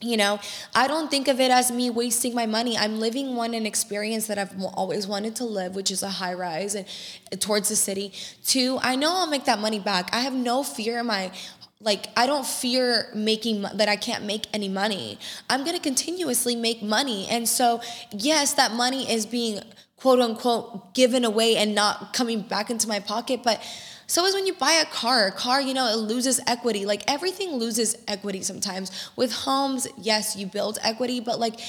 you 0.00 0.16
know, 0.16 0.38
I 0.76 0.86
don't 0.86 1.10
think 1.10 1.26
of 1.26 1.40
it 1.40 1.50
as 1.50 1.72
me 1.72 1.90
wasting 1.90 2.32
my 2.32 2.46
money. 2.46 2.78
I'm 2.78 3.00
living 3.00 3.34
one 3.34 3.52
an 3.52 3.66
experience 3.66 4.28
that 4.28 4.38
I've 4.38 4.54
always 4.62 5.08
wanted 5.08 5.34
to 5.36 5.44
live, 5.44 5.74
which 5.74 5.90
is 5.90 6.04
a 6.04 6.08
high 6.08 6.34
rise 6.34 6.76
and 6.76 6.86
uh, 7.32 7.36
towards 7.36 7.68
the 7.68 7.74
city. 7.74 8.12
Two, 8.44 8.78
I 8.80 8.94
know 8.94 9.10
I'll 9.12 9.26
make 9.26 9.44
that 9.46 9.58
money 9.58 9.80
back. 9.80 10.10
I 10.12 10.20
have 10.20 10.34
no 10.34 10.62
fear 10.62 11.00
in 11.00 11.06
my 11.06 11.32
like 11.80 12.08
i 12.16 12.26
don't 12.26 12.46
fear 12.46 13.08
making 13.14 13.62
that 13.62 13.88
i 13.88 13.96
can't 13.96 14.24
make 14.24 14.46
any 14.52 14.68
money. 14.68 15.18
I'm 15.48 15.64
going 15.64 15.76
to 15.76 15.82
continuously 15.82 16.56
make 16.56 16.82
money. 16.82 17.26
And 17.30 17.48
so 17.48 17.80
yes 18.10 18.54
that 18.54 18.72
money 18.72 19.10
is 19.10 19.26
being 19.26 19.60
quote 19.96 20.20
unquote 20.20 20.94
given 20.94 21.24
away 21.24 21.56
and 21.56 21.74
not 21.74 22.12
coming 22.12 22.40
back 22.40 22.70
into 22.70 22.88
my 22.88 23.00
pocket 23.00 23.40
but 23.42 23.62
so 24.06 24.24
is 24.24 24.34
when 24.34 24.46
you 24.46 24.54
buy 24.54 24.72
a 24.72 24.86
car. 24.86 25.26
A 25.28 25.32
car 25.32 25.60
you 25.60 25.74
know 25.74 25.86
it 25.86 25.96
loses 25.98 26.40
equity. 26.46 26.84
Like 26.86 27.02
everything 27.06 27.52
loses 27.52 27.96
equity 28.08 28.42
sometimes. 28.42 29.10
With 29.16 29.32
homes 29.32 29.86
yes 29.96 30.34
you 30.36 30.46
build 30.46 30.78
equity 30.82 31.20
but 31.20 31.38
like 31.38 31.60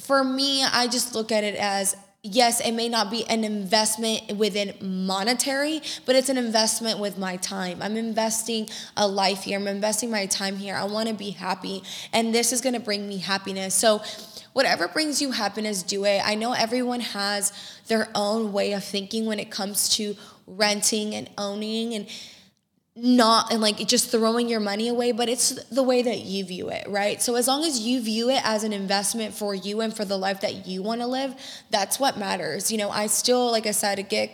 for 0.00 0.24
me 0.24 0.64
i 0.64 0.88
just 0.88 1.14
look 1.14 1.30
at 1.30 1.44
it 1.44 1.54
as 1.54 1.96
yes, 2.24 2.60
it 2.60 2.72
may 2.72 2.88
not 2.88 3.10
be 3.10 3.24
an 3.28 3.44
investment 3.44 4.36
within 4.36 4.74
monetary, 4.80 5.82
but 6.06 6.16
it's 6.16 6.30
an 6.30 6.38
investment 6.38 6.98
with 6.98 7.18
my 7.18 7.36
time. 7.36 7.82
I'm 7.82 7.96
investing 7.96 8.68
a 8.96 9.06
life 9.06 9.42
here. 9.44 9.58
I'm 9.58 9.68
investing 9.68 10.10
my 10.10 10.24
time 10.26 10.56
here. 10.56 10.74
I 10.74 10.84
want 10.84 11.08
to 11.08 11.14
be 11.14 11.30
happy, 11.30 11.82
and 12.12 12.34
this 12.34 12.52
is 12.52 12.62
going 12.62 12.72
to 12.72 12.80
bring 12.80 13.06
me 13.06 13.18
happiness. 13.18 13.74
So, 13.74 14.02
whatever 14.54 14.88
brings 14.88 15.20
you 15.20 15.32
happiness, 15.32 15.82
do 15.82 16.04
it. 16.06 16.22
I 16.24 16.34
know 16.34 16.54
everyone 16.54 17.00
has 17.00 17.52
their 17.88 18.08
own 18.14 18.52
way 18.52 18.72
of 18.72 18.82
thinking 18.82 19.26
when 19.26 19.38
it 19.38 19.50
comes 19.50 19.90
to 19.96 20.16
renting 20.46 21.14
and 21.14 21.28
owning 21.36 21.92
and 21.92 22.06
not 22.96 23.52
and 23.52 23.60
like 23.60 23.78
just 23.88 24.10
throwing 24.10 24.48
your 24.48 24.60
money 24.60 24.88
away, 24.88 25.10
but 25.10 25.28
it's 25.28 25.50
the 25.64 25.82
way 25.82 26.02
that 26.02 26.20
you 26.20 26.44
view 26.44 26.68
it, 26.68 26.86
right? 26.88 27.20
So 27.20 27.34
as 27.34 27.48
long 27.48 27.64
as 27.64 27.80
you 27.80 28.00
view 28.00 28.30
it 28.30 28.40
as 28.44 28.62
an 28.62 28.72
investment 28.72 29.34
for 29.34 29.54
you 29.54 29.80
and 29.80 29.94
for 29.94 30.04
the 30.04 30.16
life 30.16 30.42
that 30.42 30.66
you 30.66 30.82
want 30.82 31.00
to 31.00 31.06
live, 31.06 31.34
that's 31.70 31.98
what 31.98 32.18
matters. 32.18 32.70
You 32.70 32.78
know, 32.78 32.90
I 32.90 33.08
still, 33.08 33.50
like 33.50 33.66
I 33.66 33.72
said, 33.72 34.08
get 34.08 34.30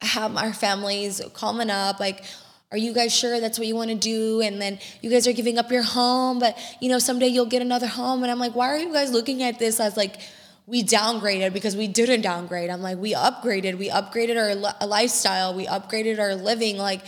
have 0.00 0.36
our 0.36 0.52
families 0.52 1.20
calling 1.34 1.70
up, 1.70 1.98
like, 1.98 2.22
are 2.70 2.78
you 2.78 2.94
guys 2.94 3.12
sure 3.12 3.40
that's 3.40 3.58
what 3.58 3.66
you 3.66 3.74
want 3.74 3.90
to 3.90 3.96
do? 3.96 4.42
And 4.42 4.60
then 4.60 4.78
you 5.00 5.10
guys 5.10 5.26
are 5.26 5.32
giving 5.32 5.58
up 5.58 5.72
your 5.72 5.82
home, 5.82 6.38
but 6.38 6.56
you 6.80 6.88
know, 6.88 6.98
someday 6.98 7.26
you'll 7.26 7.46
get 7.46 7.62
another 7.62 7.88
home. 7.88 8.22
And 8.22 8.30
I'm 8.30 8.38
like, 8.38 8.54
why 8.54 8.68
are 8.68 8.78
you 8.78 8.92
guys 8.92 9.10
looking 9.10 9.42
at 9.42 9.58
this 9.58 9.80
as 9.80 9.96
like 9.96 10.20
we 10.68 10.84
downgraded 10.84 11.54
because 11.54 11.74
we 11.74 11.88
didn't 11.88 12.20
downgrade. 12.20 12.68
I'm 12.68 12.82
like, 12.82 12.98
we 12.98 13.14
upgraded. 13.14 13.78
We 13.78 13.88
upgraded 13.88 14.36
our 14.36 14.86
lifestyle. 14.86 15.54
We 15.54 15.66
upgraded 15.66 16.18
our 16.18 16.34
living. 16.34 16.76
Like, 16.76 17.00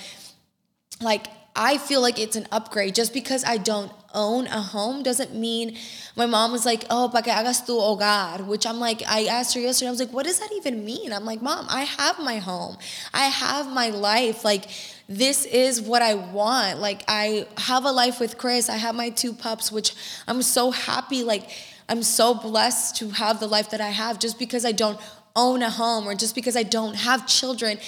like 1.01 1.27
I 1.57 1.79
feel 1.79 2.01
like 2.01 2.19
it's 2.19 2.37
an 2.37 2.47
upgrade 2.53 2.95
just 2.95 3.13
because 3.13 3.45
I 3.45 3.57
don't 3.57 3.93
own 4.15 4.47
a 4.47 4.61
home 4.61 5.03
doesn't 5.03 5.35
mean 5.35 5.77
my 6.17 6.27
mom 6.27 6.53
was 6.53 6.65
like, 6.65 6.85
oh, 6.91 7.09
para 7.11 7.23
que 7.23 7.33
hagas 7.33 7.65
tu 7.67 7.73
hogar, 7.73 8.47
which 8.47 8.67
I'm 8.67 8.79
like, 8.79 9.03
I 9.07 9.25
asked 9.25 9.55
her 9.55 9.61
yesterday, 9.61 9.89
I 9.89 9.91
was 9.91 10.01
like, 10.01 10.13
what 10.13 10.27
does 10.27 10.39
that 10.39 10.51
even 10.57 10.85
mean? 10.85 11.13
I'm 11.13 11.25
like, 11.25 11.43
mom, 11.43 11.67
I 11.69 11.83
have 11.83 12.19
my 12.19 12.39
home. 12.39 12.77
I 13.13 13.27
have 13.27 13.73
my 13.73 13.91
life. 13.91 14.45
Like, 14.45 14.67
this 15.09 15.45
is 15.45 15.81
what 15.81 16.03
I 16.03 16.15
want. 16.15 16.81
Like, 16.81 17.03
I 17.09 17.47
have 17.59 17.85
a 17.85 17.93
life 17.93 18.21
with 18.21 18.39
Chris. 18.39 18.69
I 18.69 18.77
have 18.77 18.95
my 18.95 19.11
two 19.11 19.33
pups, 19.33 19.73
which 19.73 19.95
I'm 20.27 20.43
so 20.43 20.71
happy. 20.71 21.25
Like, 21.25 21.51
I'm 21.89 22.03
so 22.03 22.35
blessed 22.35 22.97
to 22.97 23.11
have 23.11 23.41
the 23.41 23.49
life 23.49 23.71
that 23.71 23.81
I 23.81 23.91
have 23.91 24.19
just 24.19 24.39
because 24.39 24.65
I 24.65 24.73
don't 24.73 24.99
own 25.37 25.63
a 25.63 25.71
home 25.71 26.07
or 26.07 26.15
just 26.15 26.35
because 26.35 26.57
I 26.57 26.63
don't 26.63 26.95
have 26.95 27.27
children 27.27 27.79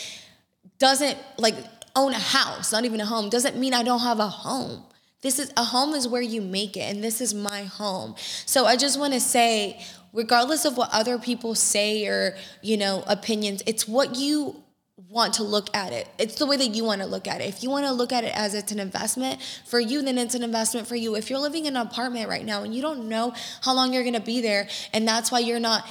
doesn't 0.78 1.16
like 1.38 1.54
own 1.96 2.12
a 2.12 2.18
house, 2.18 2.72
not 2.72 2.84
even 2.84 3.00
a 3.00 3.06
home, 3.06 3.28
doesn't 3.28 3.56
mean 3.56 3.74
I 3.74 3.82
don't 3.82 4.00
have 4.00 4.18
a 4.18 4.28
home. 4.28 4.84
This 5.22 5.38
is 5.38 5.52
a 5.56 5.64
home 5.64 5.94
is 5.94 6.08
where 6.08 6.22
you 6.22 6.40
make 6.40 6.76
it, 6.76 6.92
and 6.92 7.02
this 7.02 7.20
is 7.20 7.32
my 7.32 7.62
home. 7.62 8.16
So 8.44 8.66
I 8.66 8.76
just 8.76 8.98
want 8.98 9.12
to 9.14 9.20
say, 9.20 9.80
regardless 10.12 10.64
of 10.64 10.76
what 10.76 10.90
other 10.92 11.18
people 11.18 11.54
say 11.54 12.06
or 12.06 12.36
you 12.60 12.76
know 12.76 13.04
opinions, 13.06 13.62
it's 13.66 13.86
what 13.86 14.16
you 14.16 14.62
want 15.08 15.34
to 15.34 15.42
look 15.42 15.74
at 15.76 15.92
it. 15.92 16.08
It's 16.18 16.36
the 16.36 16.46
way 16.46 16.56
that 16.56 16.74
you 16.74 16.84
want 16.84 17.02
to 17.02 17.06
look 17.06 17.28
at 17.28 17.40
it. 17.40 17.48
If 17.48 17.62
you 17.62 17.70
want 17.70 17.86
to 17.86 17.92
look 17.92 18.12
at 18.12 18.24
it 18.24 18.36
as 18.36 18.54
it's 18.54 18.72
an 18.72 18.80
investment 18.80 19.40
for 19.66 19.78
you, 19.78 20.02
then 20.02 20.18
it's 20.18 20.34
an 20.34 20.42
investment 20.42 20.86
for 20.86 20.96
you. 20.96 21.14
If 21.14 21.30
you're 21.30 21.38
living 21.38 21.66
in 21.66 21.76
an 21.76 21.86
apartment 21.86 22.28
right 22.28 22.44
now 22.44 22.62
and 22.62 22.74
you 22.74 22.82
don't 22.82 23.08
know 23.08 23.34
how 23.62 23.74
long 23.74 23.92
you're 23.92 24.04
going 24.04 24.14
to 24.14 24.20
be 24.20 24.40
there, 24.40 24.68
and 24.92 25.06
that's 25.06 25.30
why 25.30 25.40
you're 25.40 25.60
not 25.60 25.86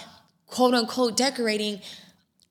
quote 0.48 0.74
unquote 0.74 1.16
decorating, 1.16 1.82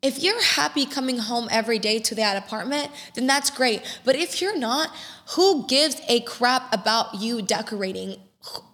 if 0.02 0.22
you're 0.22 0.42
happy 0.42 0.86
coming 0.86 1.18
home 1.18 1.48
every 1.50 1.78
day 1.78 1.98
to 1.98 2.14
that 2.14 2.42
apartment, 2.42 2.90
then 3.14 3.26
that's 3.26 3.50
great. 3.50 3.82
But 4.04 4.16
if 4.16 4.40
you're 4.40 4.56
not, 4.56 4.90
who 5.36 5.66
gives 5.66 6.00
a 6.08 6.20
crap 6.20 6.72
about 6.72 7.16
you 7.16 7.42
decorating? 7.42 8.16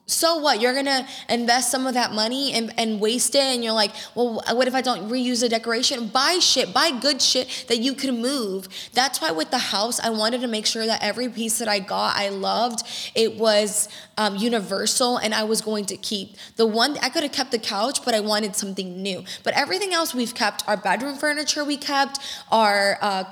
So 0.09 0.39
what? 0.39 0.61
You're 0.61 0.75
gonna 0.75 1.07
invest 1.29 1.73
some 1.73 1.85
of 1.85 1.95
that 1.95 2.13
money 2.13 2.53
and, 2.53 2.73
and 2.79 3.01
waste 3.01 3.35
it, 3.35 3.41
and 3.41 3.65
you're 3.65 3.73
like, 3.73 3.91
well, 4.15 4.41
what 4.53 4.69
if 4.69 4.75
I 4.75 4.81
don't 4.81 5.11
reuse 5.11 5.41
the 5.41 5.49
decoration? 5.49 6.07
Buy 6.07 6.39
shit, 6.41 6.73
buy 6.73 6.93
good 6.93 7.21
shit 7.21 7.65
that 7.67 7.79
you 7.79 7.93
can 7.93 8.23
move. 8.23 8.69
That's 8.93 9.21
why 9.21 9.33
with 9.33 9.51
the 9.51 9.59
house, 9.59 9.99
I 9.99 10.11
wanted 10.11 10.43
to 10.43 10.47
make 10.47 10.65
sure 10.65 10.87
that 10.87 11.03
every 11.03 11.29
piece 11.29 11.59
that 11.59 11.67
I 11.67 11.81
got, 11.81 12.17
I 12.17 12.29
loved. 12.29 12.87
It 13.17 13.37
was 13.37 13.89
um, 14.17 14.37
universal, 14.37 15.17
and 15.17 15.35
I 15.35 15.43
was 15.43 15.61
going 15.61 15.87
to 15.87 15.97
keep. 15.97 16.37
The 16.55 16.67
one 16.67 16.97
I 16.99 17.09
could 17.09 17.25
have 17.25 17.33
kept 17.33 17.51
the 17.51 17.59
couch, 17.59 18.05
but 18.05 18.15
I 18.15 18.21
wanted 18.21 18.55
something 18.55 19.03
new. 19.03 19.25
But 19.43 19.55
everything 19.55 19.93
else 19.93 20.15
we've 20.15 20.35
kept. 20.35 20.69
Our 20.69 20.77
bedroom 20.77 21.17
furniture 21.17 21.65
we 21.65 21.77
kept. 21.77 22.21
Our 22.53 22.99
uh, 23.03 23.25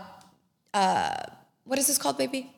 uh, 0.73 1.23
what 1.63 1.79
is 1.79 1.87
this 1.87 1.99
called, 1.99 2.19
baby? 2.19 2.54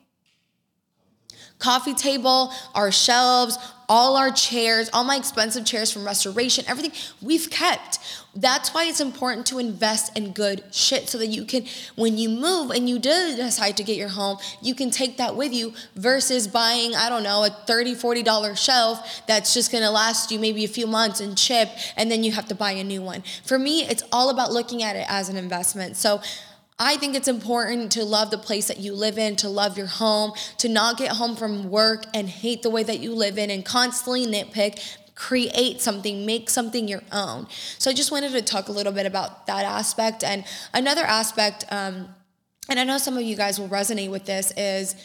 Coffee 1.59 1.93
table, 1.93 2.51
our 2.75 2.91
shelves, 2.91 3.57
all 3.89 4.17
our 4.17 4.29
chairs, 4.31 4.89
all 4.91 5.03
my 5.03 5.15
expensive 5.15 5.65
chairs 5.65 5.91
from 5.91 6.05
restoration, 6.05 6.65
everything 6.67 6.91
we've 7.21 7.49
kept. 7.49 7.99
That's 8.35 8.73
why 8.73 8.83
it's 8.85 8.99
important 8.99 9.45
to 9.47 9.59
invest 9.59 10.15
in 10.15 10.33
good 10.33 10.63
shit 10.71 11.09
so 11.09 11.17
that 11.17 11.27
you 11.27 11.45
can, 11.45 11.65
when 11.95 12.17
you 12.17 12.29
move 12.29 12.71
and 12.71 12.87
you 12.87 12.99
do 12.99 13.35
decide 13.35 13.77
to 13.77 13.83
get 13.83 13.95
your 13.95 14.09
home, 14.09 14.37
you 14.61 14.75
can 14.75 14.91
take 14.91 15.17
that 15.17 15.35
with 15.35 15.53
you 15.53 15.73
versus 15.95 16.47
buying, 16.47 16.93
I 16.95 17.09
don't 17.09 17.23
know, 17.23 17.45
a 17.45 17.49
$30, 17.49 17.95
$40 17.95 18.57
shelf 18.57 19.21
that's 19.25 19.53
just 19.53 19.71
gonna 19.71 19.89
last 19.89 20.31
you 20.31 20.37
maybe 20.37 20.65
a 20.65 20.67
few 20.67 20.85
months 20.85 21.21
and 21.21 21.37
chip, 21.37 21.69
and 21.95 22.11
then 22.11 22.23
you 22.23 22.33
have 22.33 22.47
to 22.49 22.55
buy 22.55 22.71
a 22.71 22.83
new 22.83 23.01
one. 23.01 23.23
For 23.43 23.57
me, 23.57 23.85
it's 23.85 24.03
all 24.11 24.29
about 24.29 24.51
looking 24.51 24.83
at 24.83 24.95
it 24.95 25.05
as 25.09 25.29
an 25.29 25.37
investment. 25.37 25.95
So 25.95 26.21
I 26.79 26.97
think 26.97 27.15
it's 27.15 27.27
important 27.27 27.91
to 27.93 28.05
love 28.05 28.29
the 28.29 28.37
place 28.37 28.67
that 28.67 28.79
you 28.79 28.93
live 28.93 29.17
in, 29.17 29.35
to 29.37 29.49
love 29.49 29.77
your 29.77 29.87
home, 29.87 30.33
to 30.59 30.69
not 30.69 30.97
get 30.97 31.13
home 31.13 31.35
from 31.35 31.69
work 31.69 32.05
and 32.13 32.29
hate 32.29 32.61
the 32.61 32.69
way 32.69 32.83
that 32.83 32.99
you 32.99 33.15
live 33.15 33.37
in 33.37 33.49
and 33.49 33.65
constantly 33.65 34.27
nitpick. 34.27 34.79
Create 35.15 35.81
something, 35.81 36.27
make 36.27 36.47
something 36.47 36.87
your 36.87 37.01
own. 37.11 37.47
So 37.79 37.89
I 37.89 37.95
just 37.95 38.11
wanted 38.11 38.33
to 38.33 38.43
talk 38.43 38.67
a 38.67 38.71
little 38.71 38.93
bit 38.93 39.07
about 39.07 39.47
that 39.47 39.65
aspect. 39.65 40.23
And 40.23 40.45
another 40.75 41.01
aspect, 41.01 41.65
um, 41.71 42.09
and 42.69 42.79
I 42.79 42.83
know 42.83 42.99
some 42.99 43.17
of 43.17 43.23
you 43.23 43.35
guys 43.35 43.59
will 43.59 43.69
resonate 43.69 44.11
with 44.11 44.25
this, 44.25 44.53
is 44.55 44.95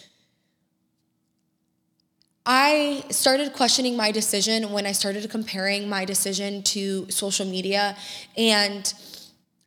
I 2.44 3.04
started 3.08 3.54
questioning 3.54 3.96
my 3.96 4.10
decision 4.10 4.72
when 4.72 4.84
I 4.84 4.92
started 4.92 5.30
comparing 5.30 5.88
my 5.88 6.04
decision 6.04 6.62
to 6.64 7.10
social 7.10 7.46
media 7.46 7.96
and, 8.36 8.92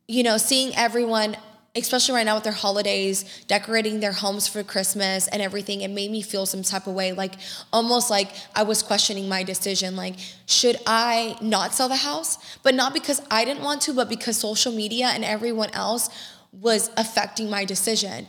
you 0.06 0.22
know, 0.22 0.36
seeing 0.36 0.76
everyone 0.76 1.36
especially 1.76 2.14
right 2.14 2.24
now 2.24 2.34
with 2.34 2.44
their 2.44 2.52
holidays, 2.52 3.44
decorating 3.46 4.00
their 4.00 4.12
homes 4.12 4.48
for 4.48 4.62
Christmas 4.62 5.28
and 5.28 5.42
everything, 5.42 5.82
it 5.82 5.90
made 5.90 6.10
me 6.10 6.22
feel 6.22 6.46
some 6.46 6.62
type 6.62 6.86
of 6.86 6.94
way, 6.94 7.12
like 7.12 7.34
almost 7.72 8.10
like 8.10 8.32
I 8.54 8.62
was 8.62 8.82
questioning 8.82 9.28
my 9.28 9.42
decision. 9.42 9.96
Like, 9.96 10.16
should 10.46 10.76
I 10.86 11.36
not 11.40 11.74
sell 11.74 11.88
the 11.88 11.96
house? 11.96 12.38
But 12.62 12.74
not 12.74 12.94
because 12.94 13.20
I 13.30 13.44
didn't 13.44 13.62
want 13.62 13.82
to, 13.82 13.92
but 13.92 14.08
because 14.08 14.36
social 14.36 14.72
media 14.72 15.06
and 15.06 15.24
everyone 15.24 15.70
else 15.70 16.08
was 16.52 16.90
affecting 16.96 17.50
my 17.50 17.64
decision. 17.64 18.26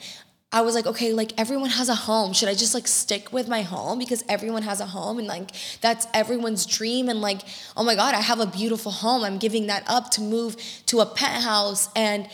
I 0.51 0.61
was 0.61 0.75
like, 0.75 0.85
okay, 0.85 1.11
like 1.11 1.33
everyone 1.37 1.69
has 1.71 1.89
a 1.89 1.95
home. 1.95 2.31
Should 2.31 2.47
I 2.47 2.53
just 2.53 2.73
like 2.73 2.87
stick 2.87 3.33
with 3.33 3.49
my 3.49 3.63
home 3.63 3.99
because 3.99 4.23
everyone 4.29 4.63
has 4.63 4.79
a 4.79 4.85
home 4.85 5.19
and 5.19 5.27
like 5.27 5.51
that's 5.81 6.07
everyone's 6.13 6.65
dream 6.65 7.09
and 7.09 7.19
like, 7.19 7.41
oh 7.75 7.83
my 7.83 7.95
God, 7.95 8.15
I 8.15 8.21
have 8.21 8.39
a 8.39 8.45
beautiful 8.45 8.91
home. 8.91 9.23
I'm 9.23 9.39
giving 9.39 9.67
that 9.67 9.83
up 9.87 10.09
to 10.11 10.21
move 10.21 10.55
to 10.85 11.01
a 11.01 11.05
penthouse 11.05 11.89
and 11.97 12.29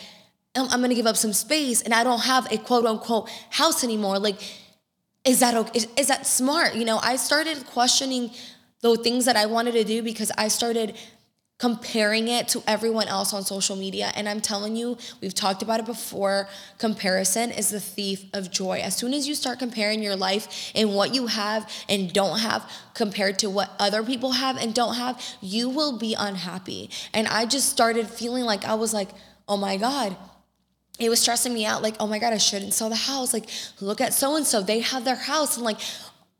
I'm 0.56 0.80
gonna 0.80 0.94
give 0.94 1.06
up 1.06 1.16
some 1.16 1.32
space 1.32 1.82
and 1.82 1.92
I 1.92 2.04
don't 2.04 2.20
have 2.20 2.50
a 2.52 2.58
quote 2.58 2.86
unquote 2.86 3.28
house 3.50 3.82
anymore. 3.82 4.18
Like, 4.18 4.36
is 5.24 5.40
that 5.40 5.54
okay? 5.54 5.70
Is, 5.74 5.88
is 5.96 6.08
that 6.08 6.26
smart? 6.26 6.74
You 6.74 6.84
know, 6.84 6.98
I 6.98 7.16
started 7.16 7.66
questioning 7.66 8.30
the 8.80 8.96
things 8.96 9.24
that 9.24 9.36
I 9.36 9.46
wanted 9.46 9.72
to 9.72 9.84
do 9.84 10.02
because 10.02 10.30
I 10.36 10.48
started 10.48 10.96
comparing 11.58 12.28
it 12.28 12.48
to 12.48 12.62
everyone 12.66 13.06
else 13.06 13.32
on 13.32 13.42
social 13.44 13.76
media. 13.76 14.10
And 14.16 14.28
I'm 14.28 14.40
telling 14.40 14.74
you, 14.74 14.98
we've 15.20 15.34
talked 15.34 15.62
about 15.62 15.80
it 15.80 15.86
before. 15.86 16.48
Comparison 16.78 17.50
is 17.50 17.70
the 17.70 17.80
thief 17.80 18.24
of 18.34 18.50
joy. 18.50 18.80
As 18.80 18.96
soon 18.96 19.14
as 19.14 19.26
you 19.28 19.34
start 19.34 19.60
comparing 19.60 20.02
your 20.02 20.16
life 20.16 20.72
and 20.74 20.94
what 20.94 21.14
you 21.14 21.28
have 21.28 21.70
and 21.88 22.12
don't 22.12 22.40
have 22.40 22.70
compared 22.92 23.38
to 23.38 23.48
what 23.48 23.70
other 23.78 24.02
people 24.02 24.32
have 24.32 24.56
and 24.56 24.74
don't 24.74 24.96
have, 24.96 25.22
you 25.40 25.68
will 25.68 25.96
be 25.96 26.14
unhappy. 26.18 26.90
And 27.14 27.28
I 27.28 27.46
just 27.46 27.70
started 27.70 28.08
feeling 28.08 28.44
like 28.44 28.64
I 28.64 28.74
was 28.74 28.92
like, 28.92 29.08
oh 29.48 29.56
my 29.56 29.76
God, 29.76 30.16
it 30.98 31.08
was 31.08 31.20
stressing 31.20 31.52
me 31.52 31.66
out 31.66 31.82
like 31.82 31.96
oh 31.98 32.06
my 32.06 32.18
god 32.18 32.32
i 32.32 32.38
shouldn't 32.38 32.74
sell 32.74 32.88
the 32.88 32.96
house. 32.96 33.32
Like 33.32 33.46
look 33.80 34.00
at 34.00 34.14
so 34.14 34.36
and 34.36 34.46
so 34.46 34.62
they 34.62 34.80
have 34.80 35.04
their 35.04 35.16
house. 35.16 35.56
And 35.56 35.64
like 35.64 35.80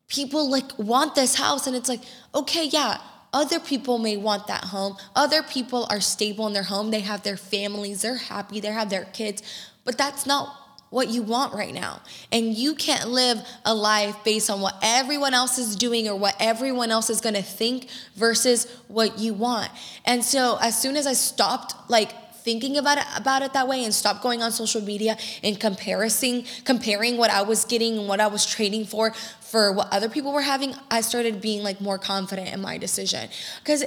people 0.09 0.51
like 0.51 0.79
want 0.79 1.15
this 1.15 1.35
house. 1.35 1.67
And 1.67 1.75
it's 1.75 1.89
like 1.89 2.03
okay 2.35 2.67
yeah 2.67 2.99
other 3.35 3.59
people 3.59 3.99
may 3.99 4.17
want 4.17 4.47
that 4.47 4.63
home. 4.65 4.97
Other 5.17 5.43
people 5.43 5.89
are 5.91 6.01
stable 6.01 6.47
in 6.47 6.53
their 6.53 6.63
home. 6.63 6.93
They 6.93 7.01
have 7.01 7.25
their 7.25 7.37
families. 7.37 8.03
They're 8.03 8.17
happy. 8.17 8.61
They 8.61 8.69
have 8.69 8.91
their 8.91 9.07
kids. 9.07 9.43
But 9.85 9.99
that's 9.99 10.25
not 10.25 10.55
what 10.91 11.09
you 11.09 11.23
want 11.23 11.53
right 11.53 11.75
now. 11.75 12.01
And 12.31 12.55
you 12.55 12.77
can't 12.77 13.11
live 13.11 13.45
a 13.65 13.75
life 13.75 14.15
based 14.25 14.49
on 14.49 14.61
what 14.61 14.77
everyone 14.81 15.35
else 15.35 15.59
is 15.59 15.75
doing 15.75 16.09
or 16.09 16.15
what 16.15 16.37
everyone 16.39 16.93
else 16.93 17.11
is 17.11 17.21
going 17.21 17.35
to 17.35 17.43
think 17.43 17.89
versus 18.15 18.71
what 18.87 19.19
you 19.19 19.35
want. 19.35 19.73
And 20.05 20.25
so 20.25 20.57
as 20.63 20.81
soon 20.81 20.97
as 20.97 21.09
I 21.09 21.15
stopped 21.15 21.75
like 21.91 22.13
thinking 22.45 22.77
about 22.77 22.99
it 22.99 23.05
about 23.17 23.43
it 23.43 23.53
that 23.55 23.67
way 23.67 23.85
and 23.85 23.93
stop 23.93 24.23
going 24.23 24.43
on 24.43 24.53
social 24.53 24.83
media 24.83 25.17
and 25.43 25.59
comparing 25.59 26.45
comparing 26.65 27.17
what 27.17 27.31
I 27.31 27.43
was 27.43 27.65
getting 27.65 27.99
and 27.99 28.07
what 28.07 28.21
I 28.21 28.27
was 28.27 28.47
trading 28.47 28.85
for 28.85 29.13
for 29.41 29.73
what 29.73 29.93
other 29.93 30.09
people 30.09 30.33
were 30.33 30.43
having, 30.43 30.75
I 30.91 31.01
started 31.01 31.41
being 31.41 31.63
like 31.63 31.81
more 31.81 31.99
confident 31.99 32.53
in 32.53 32.61
my 32.61 32.77
decision. 32.77 33.29
Cuz 33.65 33.85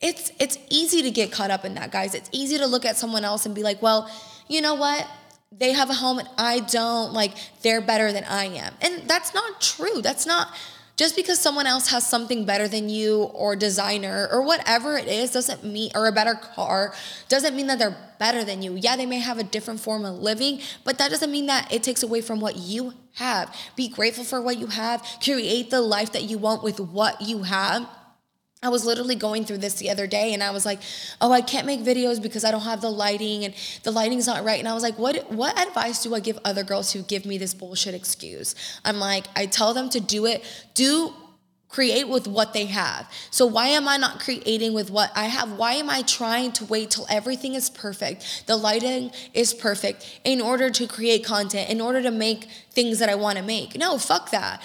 it's 0.00 0.32
it's 0.38 0.58
easy 0.70 1.02
to 1.02 1.10
get 1.10 1.30
caught 1.30 1.50
up 1.50 1.64
in 1.64 1.74
that, 1.74 1.92
guys. 1.92 2.14
It's 2.14 2.30
easy 2.32 2.58
to 2.58 2.66
look 2.66 2.84
at 2.84 2.96
someone 2.96 3.24
else 3.24 3.46
and 3.46 3.54
be 3.54 3.62
like, 3.62 3.80
"Well, 3.82 4.10
you 4.48 4.60
know 4.60 4.74
what? 4.74 5.06
They 5.52 5.72
have 5.72 5.90
a 5.90 5.94
home 5.94 6.18
and 6.18 6.28
I 6.38 6.60
don't. 6.60 7.12
Like 7.12 7.32
they're 7.62 7.82
better 7.82 8.12
than 8.12 8.24
I 8.24 8.46
am." 8.46 8.74
And 8.80 9.06
that's 9.06 9.34
not 9.34 9.60
true. 9.60 10.00
That's 10.00 10.26
not 10.26 10.54
just 11.00 11.16
because 11.16 11.40
someone 11.40 11.66
else 11.66 11.88
has 11.88 12.06
something 12.06 12.44
better 12.44 12.68
than 12.68 12.90
you 12.90 13.22
or 13.32 13.56
designer 13.56 14.28
or 14.30 14.42
whatever 14.42 14.98
it 14.98 15.08
is 15.08 15.30
doesn't 15.30 15.64
mean 15.64 15.90
or 15.94 16.06
a 16.08 16.12
better 16.12 16.34
car 16.34 16.92
doesn't 17.30 17.56
mean 17.56 17.68
that 17.68 17.78
they're 17.78 17.96
better 18.18 18.44
than 18.44 18.60
you. 18.60 18.74
Yeah, 18.74 18.96
they 18.96 19.06
may 19.06 19.18
have 19.18 19.38
a 19.38 19.42
different 19.42 19.80
form 19.80 20.04
of 20.04 20.18
living, 20.18 20.60
but 20.84 20.98
that 20.98 21.08
doesn't 21.08 21.32
mean 21.32 21.46
that 21.46 21.72
it 21.72 21.82
takes 21.82 22.02
away 22.02 22.20
from 22.20 22.38
what 22.38 22.56
you 22.56 22.92
have. 23.14 23.56
Be 23.76 23.88
grateful 23.88 24.24
for 24.24 24.42
what 24.42 24.58
you 24.58 24.66
have. 24.66 25.02
Create 25.24 25.70
the 25.70 25.80
life 25.80 26.12
that 26.12 26.24
you 26.24 26.36
want 26.36 26.62
with 26.62 26.78
what 26.78 27.22
you 27.22 27.44
have 27.44 27.88
I 28.62 28.68
was 28.68 28.84
literally 28.84 29.14
going 29.14 29.46
through 29.46 29.58
this 29.58 29.74
the 29.74 29.88
other 29.88 30.06
day 30.06 30.34
and 30.34 30.42
I 30.42 30.50
was 30.50 30.66
like, 30.66 30.80
"Oh, 31.18 31.32
I 31.32 31.40
can't 31.40 31.66
make 31.66 31.80
videos 31.80 32.20
because 32.20 32.44
I 32.44 32.50
don't 32.50 32.60
have 32.60 32.82
the 32.82 32.90
lighting 32.90 33.46
and 33.46 33.54
the 33.84 33.90
lighting's 33.90 34.26
not 34.26 34.44
right." 34.44 34.58
And 34.58 34.68
I 34.68 34.74
was 34.74 34.82
like, 34.82 34.98
"What 34.98 35.32
what 35.32 35.58
advice 35.58 36.02
do 36.02 36.14
I 36.14 36.20
give 36.20 36.38
other 36.44 36.62
girls 36.62 36.92
who 36.92 37.00
give 37.02 37.24
me 37.24 37.38
this 37.38 37.54
bullshit 37.54 37.94
excuse?" 37.94 38.54
I'm 38.84 38.98
like, 38.98 39.28
I 39.34 39.46
tell 39.46 39.72
them 39.72 39.88
to 39.90 40.00
do 40.00 40.26
it, 40.26 40.44
do 40.74 41.14
create 41.70 42.08
with 42.08 42.26
what 42.26 42.52
they 42.52 42.66
have. 42.66 43.10
So 43.30 43.46
why 43.46 43.68
am 43.68 43.88
I 43.88 43.96
not 43.96 44.20
creating 44.20 44.74
with 44.74 44.90
what 44.90 45.10
I 45.14 45.26
have? 45.26 45.52
Why 45.52 45.74
am 45.74 45.88
I 45.88 46.02
trying 46.02 46.52
to 46.52 46.64
wait 46.66 46.90
till 46.90 47.06
everything 47.08 47.54
is 47.54 47.70
perfect? 47.70 48.44
The 48.46 48.56
lighting 48.56 49.12
is 49.32 49.54
perfect 49.54 50.20
in 50.24 50.40
order 50.40 50.68
to 50.68 50.86
create 50.86 51.24
content, 51.24 51.70
in 51.70 51.80
order 51.80 52.02
to 52.02 52.10
make 52.10 52.48
things 52.72 52.98
that 52.98 53.08
I 53.08 53.14
want 53.14 53.38
to 53.38 53.44
make. 53.44 53.78
No, 53.78 53.96
fuck 53.96 54.30
that 54.32 54.62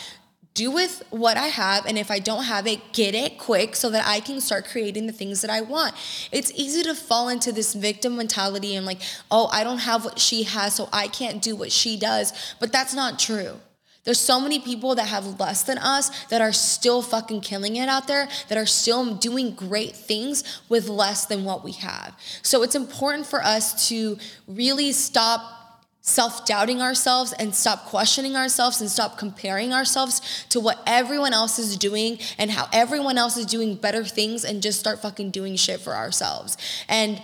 do 0.55 0.71
with 0.71 1.03
what 1.11 1.37
I 1.37 1.47
have. 1.47 1.85
And 1.85 1.97
if 1.99 2.09
I 2.09 2.17
don't 2.17 2.45
have 2.45 2.65
it, 2.65 2.93
get 2.93 3.13
it 3.13 3.37
quick 3.37 3.75
so 3.75 3.91
that 3.91 4.07
I 4.07 4.21
can 4.21 4.41
start 4.41 4.65
creating 4.65 5.05
the 5.05 5.13
things 5.13 5.41
that 5.41 5.51
I 5.51 5.61
want. 5.61 5.93
It's 6.31 6.51
easy 6.55 6.81
to 6.83 6.95
fall 6.95 7.29
into 7.29 7.51
this 7.51 7.75
victim 7.75 8.15
mentality 8.15 8.75
and 8.75 8.85
like, 8.85 9.01
oh, 9.29 9.47
I 9.51 9.63
don't 9.63 9.79
have 9.79 10.03
what 10.03 10.17
she 10.17 10.43
has, 10.43 10.73
so 10.73 10.89
I 10.91 11.07
can't 11.07 11.41
do 11.41 11.55
what 11.55 11.71
she 11.71 11.97
does. 11.97 12.55
But 12.59 12.71
that's 12.71 12.95
not 12.95 13.19
true. 13.19 13.59
There's 14.05 14.19
so 14.19 14.39
many 14.39 14.59
people 14.59 14.95
that 14.95 15.07
have 15.07 15.39
less 15.39 15.63
than 15.63 15.79
us 15.79 16.25
that 16.27 16.39
are 16.39 16.53
still 16.53 17.01
fucking 17.01 17.41
killing 17.41 17.75
it 17.75 17.89
out 17.89 18.07
there, 18.07 18.29
that 18.47 18.57
are 18.57 18.67
still 18.67 19.15
doing 19.15 19.55
great 19.55 19.95
things 19.95 20.61
with 20.69 20.87
less 20.87 21.25
than 21.25 21.43
what 21.43 21.63
we 21.63 21.71
have. 21.73 22.15
So 22.43 22.61
it's 22.61 22.75
important 22.75 23.25
for 23.25 23.43
us 23.43 23.89
to 23.89 24.17
really 24.47 24.91
stop 24.91 25.64
self 26.07 26.45
doubting 26.45 26.83
ourselves 26.83 27.33
and 27.33 27.53
stop 27.55 27.85
questioning 27.85 28.35
ourselves 28.35 28.79
and 28.79 28.89
stop 28.89 29.17
comparing 29.17 29.73
ourselves 29.73 30.45
to 30.49 30.59
what 30.59 30.81
everyone 30.85 31.33
else 31.33 31.57
is 31.57 31.75
doing 31.77 32.19
and 32.37 32.51
how 32.51 32.67
everyone 32.71 33.17
else 33.17 33.35
is 33.37 33.45
doing 33.47 33.73
better 33.73 34.03
things 34.03 34.45
and 34.45 34.61
just 34.61 34.79
start 34.79 35.01
fucking 35.01 35.31
doing 35.31 35.55
shit 35.55 35.79
for 35.79 35.95
ourselves. 35.95 36.57
And 36.87 37.19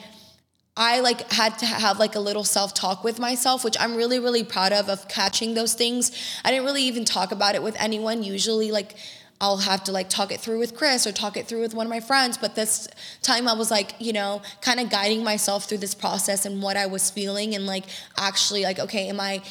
I 0.75 1.01
like 1.01 1.31
had 1.31 1.59
to 1.59 1.67
have 1.67 1.99
like 1.99 2.15
a 2.15 2.19
little 2.19 2.43
self-talk 2.43 3.03
with 3.03 3.19
myself, 3.19 3.63
which 3.63 3.77
I'm 3.79 3.95
really, 3.95 4.19
really 4.19 4.43
proud 4.43 4.73
of, 4.73 4.89
of 4.89 5.07
catching 5.07 5.53
those 5.53 5.75
things. 5.75 6.11
I 6.43 6.49
didn't 6.49 6.65
really 6.65 6.83
even 6.83 7.05
talk 7.05 7.31
about 7.31 7.53
it 7.53 7.61
with 7.61 7.75
anyone. 7.79 8.23
Usually 8.23 8.71
like 8.71 8.95
I'll 9.41 9.57
have 9.57 9.83
to 9.85 9.91
like 9.91 10.07
talk 10.07 10.31
it 10.31 10.39
through 10.39 10.59
with 10.59 10.75
Chris 10.75 11.07
or 11.07 11.11
talk 11.11 11.35
it 11.35 11.47
through 11.47 11.61
with 11.61 11.73
one 11.73 11.87
of 11.87 11.89
my 11.89 11.99
friends. 11.99 12.37
But 12.37 12.55
this 12.55 12.87
time 13.23 13.47
I 13.47 13.53
was 13.53 13.71
like, 13.71 13.95
you 13.99 14.13
know, 14.13 14.43
kind 14.61 14.79
of 14.79 14.91
guiding 14.91 15.23
myself 15.23 15.65
through 15.65 15.79
this 15.79 15.95
process 15.95 16.45
and 16.45 16.61
what 16.61 16.77
I 16.77 16.85
was 16.85 17.09
feeling 17.09 17.55
and 17.55 17.65
like 17.65 17.85
actually 18.17 18.63
like, 18.63 18.77
okay, 18.79 19.09
am 19.09 19.19
I, 19.19 19.41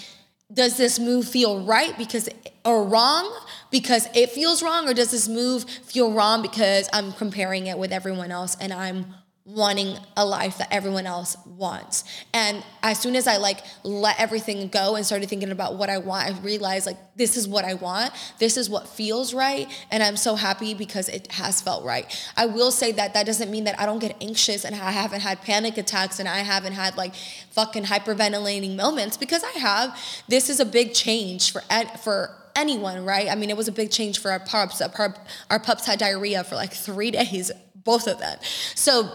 does 0.53 0.77
this 0.77 0.99
move 1.01 1.29
feel 1.29 1.65
right 1.65 1.97
because 1.99 2.29
or 2.65 2.85
wrong 2.85 3.33
because 3.71 4.09
it 4.15 4.31
feels 4.31 4.63
wrong 4.63 4.89
or 4.89 4.95
does 4.95 5.11
this 5.11 5.29
move 5.29 5.65
feel 5.65 6.13
wrong 6.13 6.43
because 6.43 6.89
I'm 6.93 7.13
comparing 7.13 7.67
it 7.67 7.79
with 7.79 7.93
everyone 7.93 8.31
else 8.31 8.57
and 8.61 8.73
I'm 8.73 9.15
wanting 9.47 9.97
a 10.17 10.25
life 10.25 10.59
that 10.59 10.69
everyone 10.71 11.07
else 11.07 11.37
wants. 11.47 12.05
And 12.35 12.63
as 12.83 12.99
soon 12.99 13.17
as 13.17 13.27
I 13.27 13.39
like 13.39 13.61
let 13.83 14.21
everything 14.21 14.69
go 14.69 14.97
and 14.97 15.05
started 15.05 15.29
thinking 15.29 15.51
about 15.51 15.77
what 15.77 15.89
I 15.89 15.99
want, 15.99 16.27
I 16.29 16.39
realized 16.41 16.87
like 16.87 16.99
this 17.17 17.37
is 17.37 17.49
what 17.49 17.65
I 17.65 17.75
want. 17.75 18.13
This 18.39 18.57
is 18.57 18.69
what 18.69 18.87
feels 18.87 19.35
right, 19.35 19.67
and 19.91 20.03
I'm 20.03 20.17
so 20.17 20.35
happy 20.35 20.75
because 20.75 21.09
it 21.09 21.33
has 21.33 21.61
felt 21.61 21.85
right. 21.85 22.07
I 22.37 22.47
will 22.47 22.71
say 22.71 22.93
that 22.93 23.15
that 23.15 23.27
doesn't 23.27 23.51
mean 23.51 23.65
that 23.65 23.81
I 23.81 23.87
don't 23.87 23.99
get 23.99 24.17
anxious 24.21 24.65
and 24.65 24.75
I 24.75 24.91
haven't 24.91 25.21
had 25.21 25.41
panic 25.43 25.79
attacks 25.79 26.21
and 26.21 26.29
I 26.29 26.39
haven't 26.39 26.75
had 26.75 26.97
like 26.97 27.15
fucking 27.51 27.85
hyperventilating 27.85 28.77
moments 28.77 29.17
because 29.17 29.43
I 29.43 29.59
have. 29.59 29.99
This 30.29 30.51
is 30.51 30.61
a 30.61 30.65
big 30.65 30.95
change 30.95 31.53
for 31.53 31.63
for 32.03 32.37
anyone, 32.55 33.05
right? 33.05 33.29
I 33.31 33.35
mean, 33.37 33.49
it 33.49 33.57
was 33.57 33.69
a 33.69 33.73
big 33.73 33.91
change 33.91 34.21
for 34.21 34.31
our 34.31 34.41
pups. 34.41 34.83
Our, 34.83 35.15
our 35.49 35.59
pups 35.61 35.87
had 35.87 35.99
diarrhea 35.99 36.45
for 36.45 36.57
like 36.57 36.73
3 36.73 37.11
days, 37.21 37.51
both 37.75 38.07
of 38.07 38.19
them. 38.19 38.39
So 38.75 39.11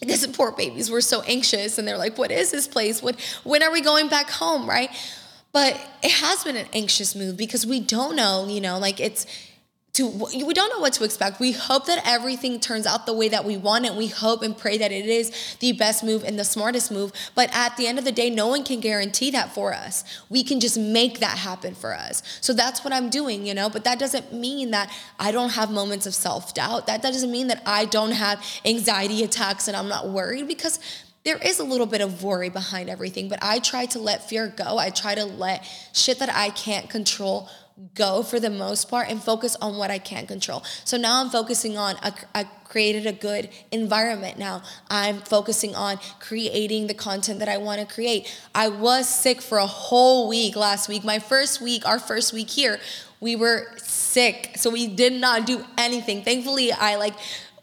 because 0.00 0.22
the 0.26 0.32
poor 0.32 0.52
babies 0.52 0.90
were 0.90 1.00
so 1.00 1.22
anxious 1.22 1.78
and 1.78 1.86
they're 1.86 1.98
like, 1.98 2.18
what 2.18 2.30
is 2.30 2.50
this 2.50 2.66
place? 2.66 3.02
When, 3.02 3.16
when 3.44 3.62
are 3.62 3.70
we 3.70 3.80
going 3.80 4.08
back 4.08 4.30
home, 4.30 4.68
right? 4.68 4.90
But 5.52 5.80
it 6.02 6.12
has 6.12 6.44
been 6.44 6.56
an 6.56 6.66
anxious 6.72 7.14
move 7.14 7.36
because 7.36 7.66
we 7.66 7.80
don't 7.80 8.14
know, 8.16 8.46
you 8.48 8.60
know, 8.60 8.78
like 8.78 9.00
it's, 9.00 9.26
to 10.00 10.44
we 10.46 10.54
don't 10.54 10.70
know 10.70 10.80
what 10.80 10.94
to 10.94 11.04
expect. 11.04 11.40
We 11.40 11.52
hope 11.52 11.86
that 11.86 12.02
everything 12.06 12.58
turns 12.60 12.86
out 12.86 13.06
the 13.06 13.12
way 13.12 13.28
that 13.28 13.44
we 13.44 13.56
want 13.56 13.86
it. 13.86 13.94
We 13.94 14.08
hope 14.08 14.42
and 14.42 14.56
pray 14.56 14.78
that 14.78 14.92
it 14.92 15.06
is 15.06 15.56
the 15.60 15.72
best 15.72 16.02
move 16.02 16.24
and 16.24 16.38
the 16.38 16.44
smartest 16.44 16.90
move. 16.90 17.12
But 17.34 17.50
at 17.52 17.76
the 17.76 17.86
end 17.86 17.98
of 17.98 18.04
the 18.04 18.12
day, 18.12 18.30
no 18.30 18.48
one 18.48 18.64
can 18.64 18.80
guarantee 18.80 19.30
that 19.32 19.54
for 19.54 19.72
us. 19.72 20.04
We 20.28 20.42
can 20.42 20.60
just 20.60 20.78
make 20.78 21.20
that 21.20 21.38
happen 21.38 21.74
for 21.74 21.94
us. 21.94 22.22
So 22.40 22.52
that's 22.52 22.84
what 22.84 22.92
I'm 22.92 23.10
doing, 23.10 23.46
you 23.46 23.54
know. 23.54 23.68
But 23.68 23.84
that 23.84 23.98
doesn't 23.98 24.32
mean 24.32 24.70
that 24.70 24.90
I 25.18 25.32
don't 25.32 25.50
have 25.50 25.70
moments 25.70 26.06
of 26.06 26.14
self 26.14 26.54
doubt. 26.54 26.86
That 26.86 27.02
doesn't 27.02 27.30
mean 27.30 27.48
that 27.48 27.62
I 27.66 27.84
don't 27.84 28.12
have 28.12 28.44
anxiety 28.64 29.22
attacks 29.22 29.68
and 29.68 29.76
I'm 29.76 29.88
not 29.88 30.08
worried 30.08 30.48
because 30.48 30.78
there 31.22 31.36
is 31.36 31.58
a 31.58 31.64
little 31.64 31.86
bit 31.86 32.00
of 32.00 32.22
worry 32.22 32.48
behind 32.48 32.88
everything, 32.88 33.28
but 33.28 33.38
I 33.42 33.58
try 33.58 33.84
to 33.86 33.98
let 33.98 34.28
fear 34.28 34.48
go. 34.48 34.78
I 34.78 34.88
try 34.88 35.14
to 35.14 35.26
let 35.26 35.64
shit 35.92 36.18
that 36.20 36.30
I 36.34 36.48
can't 36.50 36.88
control 36.88 37.50
go 37.94 38.22
for 38.22 38.38
the 38.38 38.50
most 38.50 38.88
part 38.88 39.08
and 39.08 39.22
focus 39.22 39.56
on 39.60 39.76
what 39.76 39.90
I 39.90 39.98
can 39.98 40.26
control. 40.26 40.62
So 40.84 40.96
now 40.96 41.22
I'm 41.22 41.30
focusing 41.30 41.78
on 41.78 41.96
a, 42.02 42.12
I 42.34 42.44
created 42.64 43.06
a 43.06 43.12
good 43.12 43.48
environment 43.70 44.38
now. 44.38 44.62
I'm 44.88 45.18
focusing 45.18 45.74
on 45.74 45.98
creating 46.20 46.86
the 46.86 46.94
content 46.94 47.38
that 47.38 47.48
I 47.48 47.56
want 47.56 47.80
to 47.80 47.92
create. 47.92 48.34
I 48.54 48.68
was 48.68 49.08
sick 49.08 49.40
for 49.40 49.58
a 49.58 49.66
whole 49.66 50.28
week 50.28 50.56
last 50.56 50.88
week. 50.88 51.04
My 51.04 51.18
first 51.18 51.60
week, 51.60 51.86
our 51.86 51.98
first 51.98 52.32
week 52.32 52.50
here, 52.50 52.80
we 53.20 53.36
were 53.36 53.66
sick. 53.78 54.52
So 54.56 54.70
we 54.70 54.86
did 54.86 55.12
not 55.12 55.46
do 55.46 55.64
anything. 55.76 56.22
Thankfully, 56.22 56.72
I 56.72 56.96
like 56.96 57.14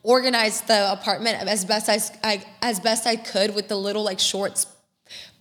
organized 0.04 0.68
the 0.68 0.92
apartment 0.92 1.48
as 1.48 1.66
best 1.66 1.90
as 1.90 2.12
I 2.24 2.44
as 2.62 2.80
best 2.80 3.06
I 3.06 3.18
could 3.18 3.54
with 3.54 3.68
the 3.68 3.76
little 3.76 4.04
like 4.04 4.20
shorts 4.20 4.68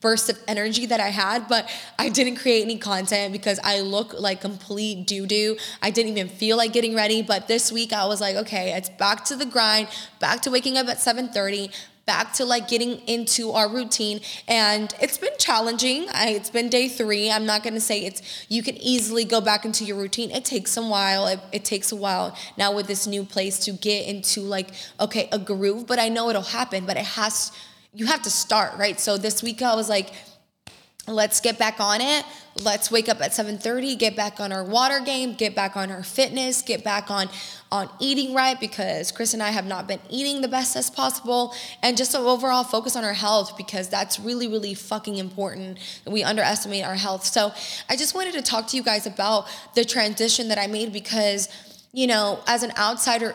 burst 0.07 0.31
of 0.31 0.39
energy 0.47 0.87
that 0.87 1.01
I 1.01 1.09
had, 1.09 1.49
but 1.49 1.69
I 1.99 2.09
didn't 2.11 2.37
create 2.37 2.63
any 2.63 2.79
content 2.79 3.33
because 3.33 3.59
I 3.65 3.81
look 3.81 4.15
like 4.27 4.41
complete 4.41 5.05
doo 5.05 5.27
doo. 5.27 5.57
I 5.83 5.91
didn't 5.91 6.13
even 6.17 6.29
feel 6.29 6.57
like 6.57 6.73
getting 6.73 6.95
ready. 6.95 7.23
But 7.23 7.49
this 7.49 7.73
week 7.73 7.93
I 7.93 8.07
was 8.07 8.21
like, 8.21 8.37
okay, 8.37 8.73
it's 8.77 8.89
back 8.89 9.25
to 9.25 9.35
the 9.35 9.47
grind, 9.47 9.89
back 10.21 10.43
to 10.43 10.51
waking 10.53 10.77
up 10.79 10.87
at 10.87 10.99
7:30 10.99 11.73
back 12.07 12.33
to 12.35 12.45
like 12.45 12.69
getting 12.69 12.93
into 13.09 13.51
our 13.51 13.69
routine 13.69 14.21
and 14.47 14.95
it's 15.01 15.19
been 15.19 15.37
challenging 15.41 16.07
I, 16.13 16.29
it's 16.39 16.51
been 16.51 16.69
day 16.69 16.87
three 16.89 17.33
i'm 17.33 17.47
not 17.47 17.65
going 17.65 17.75
to 17.75 17.81
say 17.81 17.99
it's 18.09 18.21
you 18.49 18.63
can 18.63 18.77
easily 18.77 19.25
go 19.25 19.41
back 19.41 19.65
into 19.65 19.83
your 19.85 19.97
routine 19.97 20.31
it 20.31 20.45
takes 20.45 20.71
some 20.71 20.89
while 20.89 21.27
it, 21.27 21.41
it 21.51 21.65
takes 21.65 21.91
a 21.91 21.97
while 21.97 22.29
now 22.57 22.73
with 22.73 22.87
this 22.87 23.09
new 23.09 23.25
place 23.25 23.59
to 23.65 23.73
get 23.73 24.07
into 24.07 24.41
like 24.43 24.69
okay 25.01 25.29
a 25.33 25.39
groove 25.51 25.85
but 25.89 25.99
i 25.99 26.09
know 26.09 26.31
it'll 26.31 26.53
happen 26.61 26.87
but 26.87 26.97
it 26.97 27.09
has 27.21 27.51
you 27.97 28.05
have 28.05 28.21
to 28.23 28.31
start, 28.31 28.77
right? 28.77 29.01
So 29.01 29.17
this 29.17 29.43
week 29.43 29.63
I 29.63 29.75
was 29.75 29.89
like, 29.89 30.13
let's 31.09 31.41
get 31.41 31.59
back 31.59 31.81
on 31.81 32.03
it. 32.03 32.27
Let's 32.63 32.91
wake 32.91 33.09
up 33.09 33.23
at 33.23 33.33
7:30, 33.33 33.99
get 33.99 34.15
back 34.15 34.39
on 34.39 34.53
our 34.53 34.65
water 34.65 35.01
game, 35.01 35.33
get 35.33 35.55
back 35.55 35.77
on 35.77 35.91
our 35.91 36.03
fitness, 36.03 36.61
get 36.61 36.85
back 36.85 37.11
on 37.11 37.31
on 37.73 37.89
eating 37.99 38.35
right 38.35 38.61
because 38.61 39.13
Chris 39.13 39.33
and 39.33 39.43
I 39.43 39.51
have 39.51 39.65
not 39.65 39.87
been 39.87 40.01
eating 40.11 40.43
the 40.43 40.49
best 40.49 40.77
as 40.77 40.91
possible 40.91 41.55
and 41.83 41.97
just 41.97 42.15
overall 42.15 42.65
focus 42.65 42.97
on 42.97 43.05
our 43.05 43.15
health 43.15 43.57
because 43.57 43.89
that's 43.89 44.21
really 44.21 44.47
really 44.47 44.75
fucking 44.75 45.17
important. 45.17 45.79
We 46.07 46.23
underestimate 46.23 46.85
our 46.85 46.97
health. 46.97 47.25
So, 47.25 47.53
I 47.89 47.97
just 47.97 48.15
wanted 48.15 48.35
to 48.35 48.43
talk 48.43 48.67
to 48.69 48.77
you 48.77 48.83
guys 48.83 49.07
about 49.07 49.47
the 49.75 49.85
transition 49.87 50.49
that 50.49 50.59
I 50.59 50.67
made 50.67 50.93
because 50.93 51.49
you 51.93 52.07
know, 52.07 52.41
as 52.47 52.63
an 52.63 52.73
outsider 52.77 53.35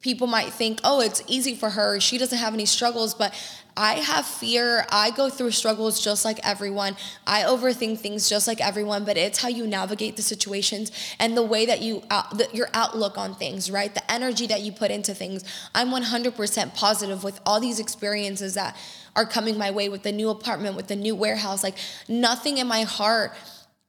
people 0.00 0.26
might 0.26 0.52
think, 0.52 0.80
"Oh, 0.84 1.00
it's 1.00 1.22
easy 1.26 1.54
for 1.54 1.70
her. 1.70 1.98
She 1.98 2.18
doesn't 2.18 2.38
have 2.38 2.54
any 2.54 2.66
struggles." 2.66 3.14
But 3.14 3.32
I 3.76 3.94
have 3.94 4.24
fear. 4.24 4.86
I 4.90 5.10
go 5.10 5.28
through 5.28 5.50
struggles 5.50 6.02
just 6.02 6.24
like 6.24 6.40
everyone. 6.42 6.96
I 7.26 7.42
overthink 7.42 7.98
things 7.98 8.28
just 8.28 8.48
like 8.48 8.60
everyone, 8.60 9.04
but 9.04 9.16
it's 9.16 9.40
how 9.40 9.48
you 9.48 9.66
navigate 9.66 10.16
the 10.16 10.22
situations 10.22 10.90
and 11.18 11.36
the 11.36 11.42
way 11.42 11.66
that 11.66 11.82
you, 11.82 12.02
the, 12.08 12.48
your 12.52 12.68
outlook 12.72 13.18
on 13.18 13.34
things, 13.34 13.70
right? 13.70 13.94
The 13.94 14.10
energy 14.10 14.46
that 14.46 14.62
you 14.62 14.72
put 14.72 14.90
into 14.90 15.14
things. 15.14 15.44
I'm 15.74 15.90
100% 15.90 16.74
positive 16.74 17.22
with 17.22 17.40
all 17.44 17.60
these 17.60 17.78
experiences 17.78 18.54
that 18.54 18.76
are 19.14 19.26
coming 19.26 19.58
my 19.58 19.70
way 19.70 19.88
with 19.88 20.02
the 20.02 20.12
new 20.12 20.30
apartment, 20.30 20.76
with 20.76 20.86
the 20.86 20.96
new 20.96 21.14
warehouse. 21.14 21.62
Like 21.62 21.76
nothing 22.08 22.58
in 22.58 22.66
my 22.66 22.82
heart 22.82 23.32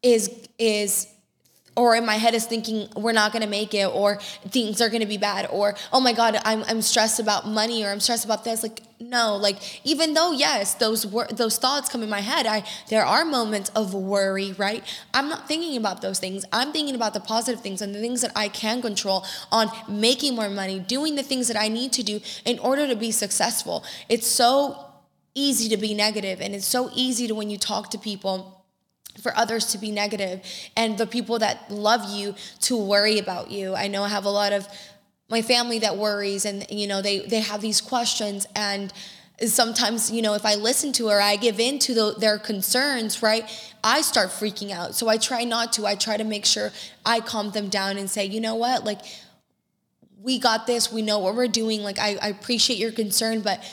is, 0.04 0.48
is, 0.60 1.08
or 1.78 1.96
in 1.96 2.06
my 2.06 2.16
head 2.16 2.34
is 2.34 2.46
thinking 2.46 2.90
we're 2.96 3.14
not 3.14 3.32
going 3.32 3.44
to 3.44 3.50
make 3.50 3.74
it 3.74 3.86
or 3.86 4.18
things 4.50 4.82
are 4.82 4.90
going 4.90 5.02
to 5.02 5.08
be 5.08 5.18
bad 5.18 5.48
or 5.52 5.76
oh 5.94 6.02
my 6.02 6.12
god 6.12 6.38
I'm, 6.44 6.64
I'm 6.64 6.82
stressed 6.82 7.20
about 7.20 7.48
money 7.48 7.86
or 7.86 7.92
i'm 7.92 8.02
stressed 8.02 8.26
about 8.26 8.44
this. 8.44 8.64
Like 8.64 8.82
no 9.00 9.36
like 9.36 9.58
even 9.86 10.16
though 10.16 10.32
yes 10.32 10.74
those 10.74 11.06
wor- 11.06 11.28
those 11.28 11.58
thoughts 11.58 11.88
come 11.88 12.02
in 12.02 12.10
my 12.10 12.22
head 12.22 12.48
i 12.48 12.64
there 12.90 13.06
are 13.06 13.24
moments 13.24 13.70
of 13.76 13.94
worry 13.94 14.54
right? 14.58 14.84
I'm 15.14 15.30
not 15.30 15.48
thinking 15.48 15.78
about 15.78 16.02
those 16.02 16.20
things. 16.20 16.46
I'm 16.52 16.72
thinking 16.72 16.96
about 16.96 17.14
the 17.14 17.20
positive 17.20 17.62
things 17.62 17.82
and 17.82 17.94
the 17.94 18.00
things 18.00 18.22
that 18.22 18.32
i 18.36 18.48
can 18.48 18.82
control 18.82 19.24
on 19.52 19.70
making 19.88 20.36
more 20.36 20.50
money 20.50 20.80
doing 20.80 21.16
the 21.16 21.24
things 21.24 21.48
that 21.48 21.58
i 21.58 21.68
need 21.68 21.94
to 21.94 22.04
do 22.04 22.20
in 22.46 22.58
order 22.60 22.88
to 22.88 22.96
be 22.96 23.12
successful. 23.12 23.84
It's 24.10 24.28
so 24.28 24.84
easy 25.36 25.70
to 25.70 25.78
be 25.78 25.94
negative 25.94 26.42
and 26.42 26.56
it's 26.56 26.66
so 26.66 26.90
easy 26.96 27.28
to 27.28 27.36
when 27.36 27.52
you 27.52 27.60
talk 27.60 27.92
to 27.92 28.00
people 28.00 28.57
for 29.22 29.36
others 29.38 29.68
to 29.68 29.78
be 29.78 29.92
negative 29.92 30.42
and 30.76 30.98
the 30.98 31.08
people 31.08 31.40
that 31.40 31.70
love 31.70 32.10
you 32.10 32.36
to 32.62 32.78
worry 32.78 33.20
about 33.20 33.52
you. 33.52 33.76
I 33.76 33.88
know 33.88 34.04
I 34.04 34.10
have 34.10 34.26
a 34.26 34.30
lot 34.30 34.54
of 34.54 34.68
my 35.30 35.42
family 35.42 35.80
that 35.80 35.98
worries 35.98 36.46
and 36.46 36.66
you 36.70 36.88
know 36.88 37.02
they 37.02 37.20
they 37.20 37.42
have 37.42 37.62
these 37.62 37.82
questions 37.82 38.48
and 38.56 38.94
sometimes 39.46 40.10
you 40.10 40.22
know 40.22 40.34
if 40.34 40.46
i 40.46 40.56
listen 40.56 40.92
to 40.92 41.10
her 41.10 41.22
i 41.22 41.36
give 41.36 41.60
in 41.60 41.78
to 41.78 41.94
the, 41.94 42.16
their 42.18 42.38
concerns 42.40 43.22
right? 43.22 43.44
I 43.84 44.02
start 44.02 44.30
freaking 44.30 44.72
out. 44.72 44.96
So 44.96 45.08
i 45.08 45.18
try 45.18 45.44
not 45.44 45.74
to. 45.74 45.86
I 45.86 45.96
try 45.96 46.18
to 46.18 46.24
make 46.24 46.46
sure 46.46 46.72
i 47.06 47.20
calm 47.20 47.52
them 47.52 47.70
down 47.70 47.98
and 47.98 48.10
say 48.10 48.26
you 48.26 48.42
know 48.42 48.56
what? 48.56 48.84
Like 48.84 49.02
we 50.20 50.40
got 50.40 50.66
this. 50.68 50.92
We 50.92 51.02
know 51.02 51.20
what 51.20 51.36
we're 51.36 51.48
doing. 51.48 51.84
Like 51.84 52.00
i, 52.00 52.18
I 52.22 52.30
appreciate 52.30 52.80
your 52.80 52.92
concern 52.92 53.42
but 53.42 53.64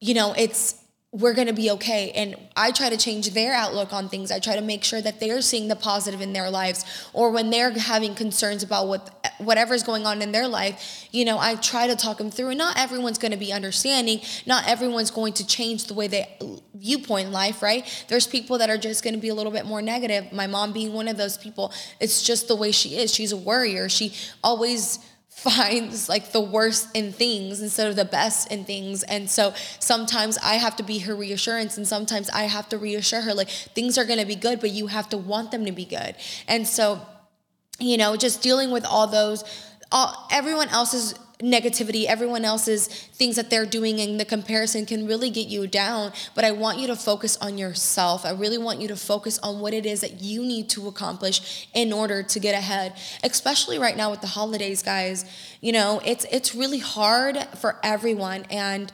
you 0.00 0.14
know 0.14 0.34
it's 0.36 0.81
we're 1.12 1.34
going 1.34 1.46
to 1.46 1.52
be 1.52 1.70
okay. 1.70 2.10
And 2.12 2.34
I 2.56 2.72
try 2.72 2.88
to 2.88 2.96
change 2.96 3.30
their 3.34 3.52
outlook 3.52 3.92
on 3.92 4.08
things. 4.08 4.32
I 4.32 4.38
try 4.38 4.56
to 4.56 4.62
make 4.62 4.82
sure 4.82 5.02
that 5.02 5.20
they're 5.20 5.42
seeing 5.42 5.68
the 5.68 5.76
positive 5.76 6.22
in 6.22 6.32
their 6.32 6.48
lives 6.48 6.86
or 7.12 7.30
when 7.30 7.50
they're 7.50 7.70
having 7.70 8.14
concerns 8.14 8.62
about 8.62 8.88
what 8.88 9.30
whatever's 9.36 9.82
going 9.82 10.06
on 10.06 10.22
in 10.22 10.32
their 10.32 10.48
life, 10.48 11.06
you 11.10 11.26
know, 11.26 11.38
I 11.38 11.56
try 11.56 11.86
to 11.86 11.96
talk 11.96 12.16
them 12.16 12.30
through. 12.30 12.48
And 12.48 12.58
not 12.58 12.78
everyone's 12.78 13.18
going 13.18 13.32
to 13.32 13.38
be 13.38 13.52
understanding. 13.52 14.22
Not 14.46 14.66
everyone's 14.66 15.10
going 15.10 15.34
to 15.34 15.46
change 15.46 15.84
the 15.84 15.94
way 15.94 16.06
they 16.06 16.34
viewpoint 16.74 17.30
life, 17.30 17.62
right? 17.62 17.86
There's 18.08 18.26
people 18.26 18.56
that 18.58 18.70
are 18.70 18.78
just 18.78 19.04
going 19.04 19.14
to 19.14 19.20
be 19.20 19.28
a 19.28 19.34
little 19.34 19.52
bit 19.52 19.66
more 19.66 19.82
negative. 19.82 20.32
My 20.32 20.46
mom 20.46 20.72
being 20.72 20.94
one 20.94 21.08
of 21.08 21.18
those 21.18 21.36
people. 21.36 21.74
It's 22.00 22.22
just 22.22 22.48
the 22.48 22.56
way 22.56 22.72
she 22.72 22.96
is. 22.96 23.14
She's 23.14 23.32
a 23.32 23.36
worrier. 23.36 23.90
She 23.90 24.14
always 24.42 24.98
finds 25.34 26.08
like 26.08 26.30
the 26.30 26.40
worst 26.40 26.88
in 26.94 27.12
things 27.12 27.60
instead 27.60 27.88
of 27.88 27.96
the 27.96 28.04
best 28.04 28.52
in 28.52 28.64
things. 28.64 29.02
And 29.02 29.28
so 29.28 29.54
sometimes 29.80 30.38
I 30.38 30.54
have 30.54 30.76
to 30.76 30.82
be 30.82 30.98
her 31.00 31.16
reassurance 31.16 31.76
and 31.76 31.88
sometimes 31.88 32.30
I 32.30 32.42
have 32.44 32.68
to 32.68 32.78
reassure 32.78 33.22
her 33.22 33.34
like 33.34 33.48
things 33.48 33.98
are 33.98 34.04
going 34.04 34.20
to 34.20 34.26
be 34.26 34.36
good, 34.36 34.60
but 34.60 34.70
you 34.70 34.86
have 34.86 35.08
to 35.08 35.16
want 35.16 35.50
them 35.50 35.64
to 35.64 35.72
be 35.72 35.84
good. 35.84 36.14
And 36.46 36.68
so, 36.68 37.00
you 37.80 37.96
know, 37.96 38.14
just 38.16 38.42
dealing 38.42 38.70
with 38.70 38.84
all 38.84 39.06
those 39.08 39.42
all 39.90 40.26
everyone 40.30 40.68
else's 40.68 41.14
negativity, 41.42 42.04
everyone 42.06 42.44
else's 42.44 42.86
things 42.86 43.36
that 43.36 43.50
they're 43.50 43.66
doing, 43.66 44.00
and 44.00 44.18
the 44.18 44.24
comparison 44.24 44.86
can 44.86 45.06
really 45.06 45.28
get 45.28 45.48
you 45.48 45.66
down. 45.66 46.12
But 46.34 46.44
I 46.44 46.52
want 46.52 46.78
you 46.78 46.86
to 46.86 46.96
focus 46.96 47.36
on 47.38 47.58
yourself. 47.58 48.24
I 48.24 48.30
really 48.30 48.58
want 48.58 48.80
you 48.80 48.88
to 48.88 48.96
focus 48.96 49.38
on 49.40 49.60
what 49.60 49.74
it 49.74 49.84
is 49.84 50.00
that 50.00 50.22
you 50.22 50.42
need 50.44 50.70
to 50.70 50.88
accomplish 50.88 51.68
in 51.74 51.92
order 51.92 52.22
to 52.22 52.40
get 52.40 52.54
ahead. 52.54 52.94
Especially 53.24 53.78
right 53.78 53.96
now 53.96 54.10
with 54.10 54.20
the 54.20 54.28
holidays, 54.28 54.82
guys. 54.82 55.24
You 55.60 55.72
know, 55.72 56.00
it's 56.04 56.24
it's 56.30 56.54
really 56.54 56.78
hard 56.78 57.38
for 57.58 57.78
everyone, 57.82 58.44
and 58.50 58.90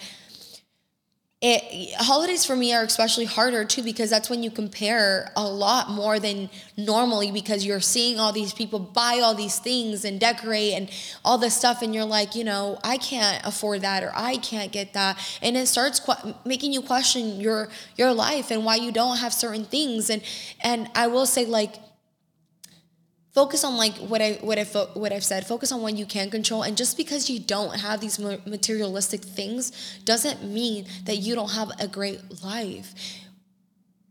it 1.41 1.95
holidays 1.95 2.45
for 2.45 2.57
me 2.57 2.75
are 2.75 2.83
especially 2.83 3.25
harder 3.25 3.65
too 3.65 3.83
because 3.83 4.11
that's 4.11 4.29
when 4.29 4.43
you 4.43 4.51
compare 4.51 5.31
a 5.37 5.47
lot 5.47 5.89
more 5.89 6.19
than 6.19 6.51
normally 6.77 7.31
because 7.31 7.65
you're 7.65 7.79
seeing 7.79 8.19
all 8.19 8.33
these 8.33 8.53
people 8.53 8.81
buy 8.81 9.21
all 9.23 9.37
these 9.37 9.61
things 9.61 10.05
and 10.05 10.19
decorate 10.19 10.73
and 10.73 10.91
all 11.25 11.39
this 11.39 11.55
stuff 11.55 11.81
and 11.81 11.95
you're 11.95 12.05
like 12.05 12.35
you 12.35 12.43
know 12.43 12.77
i 12.83 12.97
can't 12.97 13.41
afford 13.47 13.83
that 13.83 14.03
or 14.03 14.11
i 14.17 14.37
can't 14.39 14.73
get 14.73 14.93
that. 14.95 15.17
And 15.41 15.57
it 15.57 15.69
starts 15.69 16.01
qu- 16.01 16.35
making 16.45 16.73
you 16.73 16.83
question 16.83 17.41
your 17.41 17.69
your 17.97 18.13
life 18.13 18.51
and 18.51 18.65
why 18.65 18.77
you 18.77 18.91
don't 18.91 19.19
have 19.19 19.33
certain 19.33 19.65
things. 19.65 20.11
And 20.11 20.23
and 20.61 20.91
i 20.95 21.07
will 21.07 21.27
say 21.27 21.45
like 21.45 21.77
focus 23.39 23.63
on 23.63 23.77
like 23.77 23.97
what 23.99 24.21
I 24.21 24.33
what 24.41 24.59
I 24.59 24.65
what 25.03 25.13
I've 25.13 25.25
said. 25.33 25.47
Focus 25.47 25.71
on 25.71 25.81
what 25.81 25.97
you 25.97 26.07
can 26.07 26.29
control, 26.29 26.63
and 26.65 26.77
just 26.77 26.97
because 26.97 27.31
you 27.31 27.39
don't 27.39 27.79
have 27.87 28.01
these 28.01 28.19
materialistic 28.19 29.23
things 29.23 29.63
doesn't 30.05 30.43
mean 30.43 30.87
that 31.05 31.19
you 31.19 31.37
don't 31.37 31.53
have 31.53 31.71
a 31.79 31.87
great 31.87 32.21
life. 32.43 32.89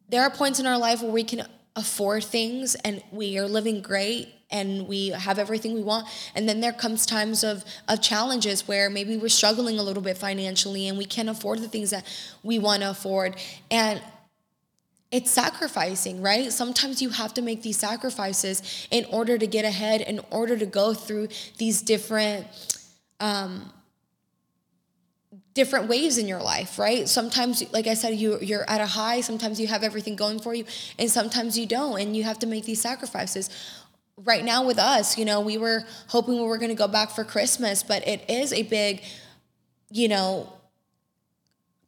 There 0.08 0.22
are 0.22 0.30
points 0.30 0.62
in 0.62 0.66
our 0.66 0.78
life 0.78 1.02
where 1.02 1.12
we 1.12 1.26
can 1.26 1.42
afford 1.76 2.24
things 2.24 2.76
and 2.76 3.04
we 3.12 3.38
are 3.38 3.48
living 3.48 3.82
great 3.82 4.34
and 4.50 4.88
we 4.88 5.10
have 5.10 5.38
everything 5.38 5.74
we 5.74 5.84
want 5.84 6.08
and 6.34 6.48
then 6.50 6.60
there 6.60 6.72
comes 6.72 7.06
times 7.06 7.44
of 7.44 7.64
of 7.88 8.02
challenges 8.02 8.68
where 8.68 8.90
maybe 8.90 9.16
we're 9.18 9.38
struggling 9.42 9.78
a 9.78 9.84
little 9.84 10.02
bit 10.02 10.18
financially 10.18 10.88
and 10.88 10.98
we 10.98 11.06
can't 11.06 11.30
afford 11.30 11.60
the 11.60 11.68
things 11.68 11.92
that 11.92 12.04
we 12.42 12.58
want 12.58 12.82
to 12.82 12.90
afford 12.90 13.36
and 13.70 14.02
it's 15.12 15.32
sacrificing, 15.32 16.22
right? 16.22 16.52
Sometimes 16.52 17.02
you 17.02 17.10
have 17.10 17.34
to 17.36 17.42
make 17.42 17.62
these 17.62 17.78
sacrifices 17.78 18.88
in 18.92 19.06
order 19.06 19.38
to 19.38 19.48
get 19.48 19.64
ahead, 19.64 20.02
in 20.02 20.20
order 20.32 20.58
to 20.58 20.66
go 20.66 20.94
through 20.94 21.30
these 21.58 21.82
different 21.82 22.46
um, 23.20 23.72
different 25.54 25.88
waves 25.88 26.20
in 26.20 26.28
your 26.28 26.42
life, 26.42 26.78
right? 26.78 27.10
Sometimes, 27.10 27.64
like 27.74 27.88
I 27.88 27.96
said, 27.96 28.16
you 28.16 28.40
you're 28.42 28.70
at 28.70 28.82
a 28.82 28.86
high. 28.86 29.22
Sometimes 29.22 29.60
you 29.60 29.68
have 29.68 29.84
everything 29.84 30.16
going 30.16 30.40
for 30.40 30.54
you, 30.54 30.66
and 31.00 31.10
sometimes 31.10 31.58
you 31.58 31.66
don't, 31.66 32.00
and 32.00 32.16
you 32.16 32.24
have 32.24 32.40
to 32.40 32.48
make 32.48 32.66
these 32.66 32.82
sacrifices. 32.82 33.50
Right 34.18 34.44
now, 34.44 34.66
with 34.66 34.80
us, 34.80 35.18
you 35.18 35.26
know, 35.26 35.40
we 35.42 35.58
were 35.58 35.84
hoping 36.08 36.36
we 36.36 36.44
were 36.44 36.58
going 36.58 36.70
to 36.70 36.76
go 36.76 36.88
back 36.88 37.12
for 37.12 37.24
Christmas, 37.24 37.82
but 37.82 38.08
it 38.08 38.30
is 38.30 38.52
a 38.52 38.64
big, 38.64 39.04
you 39.92 40.08
know, 40.08 40.52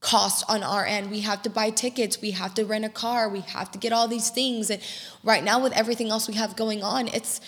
cost 0.01 0.45
on 0.47 0.63
our 0.63 0.85
end. 0.85 1.11
We 1.11 1.21
have 1.21 1.41
to 1.43 1.49
buy 1.49 1.71
tickets, 1.71 2.21
we 2.21 2.31
have 2.31 2.53
to 2.55 2.65
rent 2.65 2.85
a 2.85 2.89
car, 2.89 3.29
we 3.29 3.41
have 3.41 3.71
to 3.71 3.77
get 3.77 3.91
all 3.91 4.07
these 4.07 4.29
things. 4.29 4.69
And 4.69 4.81
right 5.23 5.43
now 5.43 5.61
with 5.61 5.73
everything 5.73 6.09
else 6.09 6.27
we 6.27 6.35
have 6.35 6.55
going 6.55 6.83
on, 6.83 7.07
it's 7.09 7.41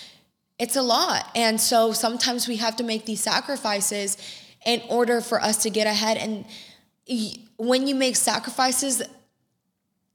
it's 0.58 0.76
a 0.76 0.82
lot. 0.82 1.28
And 1.34 1.60
so 1.60 1.92
sometimes 1.92 2.46
we 2.46 2.56
have 2.56 2.76
to 2.76 2.84
make 2.84 3.06
these 3.06 3.22
sacrifices 3.22 4.16
in 4.64 4.82
order 4.88 5.20
for 5.20 5.40
us 5.40 5.62
to 5.62 5.70
get 5.70 5.86
ahead 5.86 6.16
and 6.16 6.44
when 7.56 7.86
you 7.86 7.94
make 7.94 8.16
sacrifices 8.16 9.02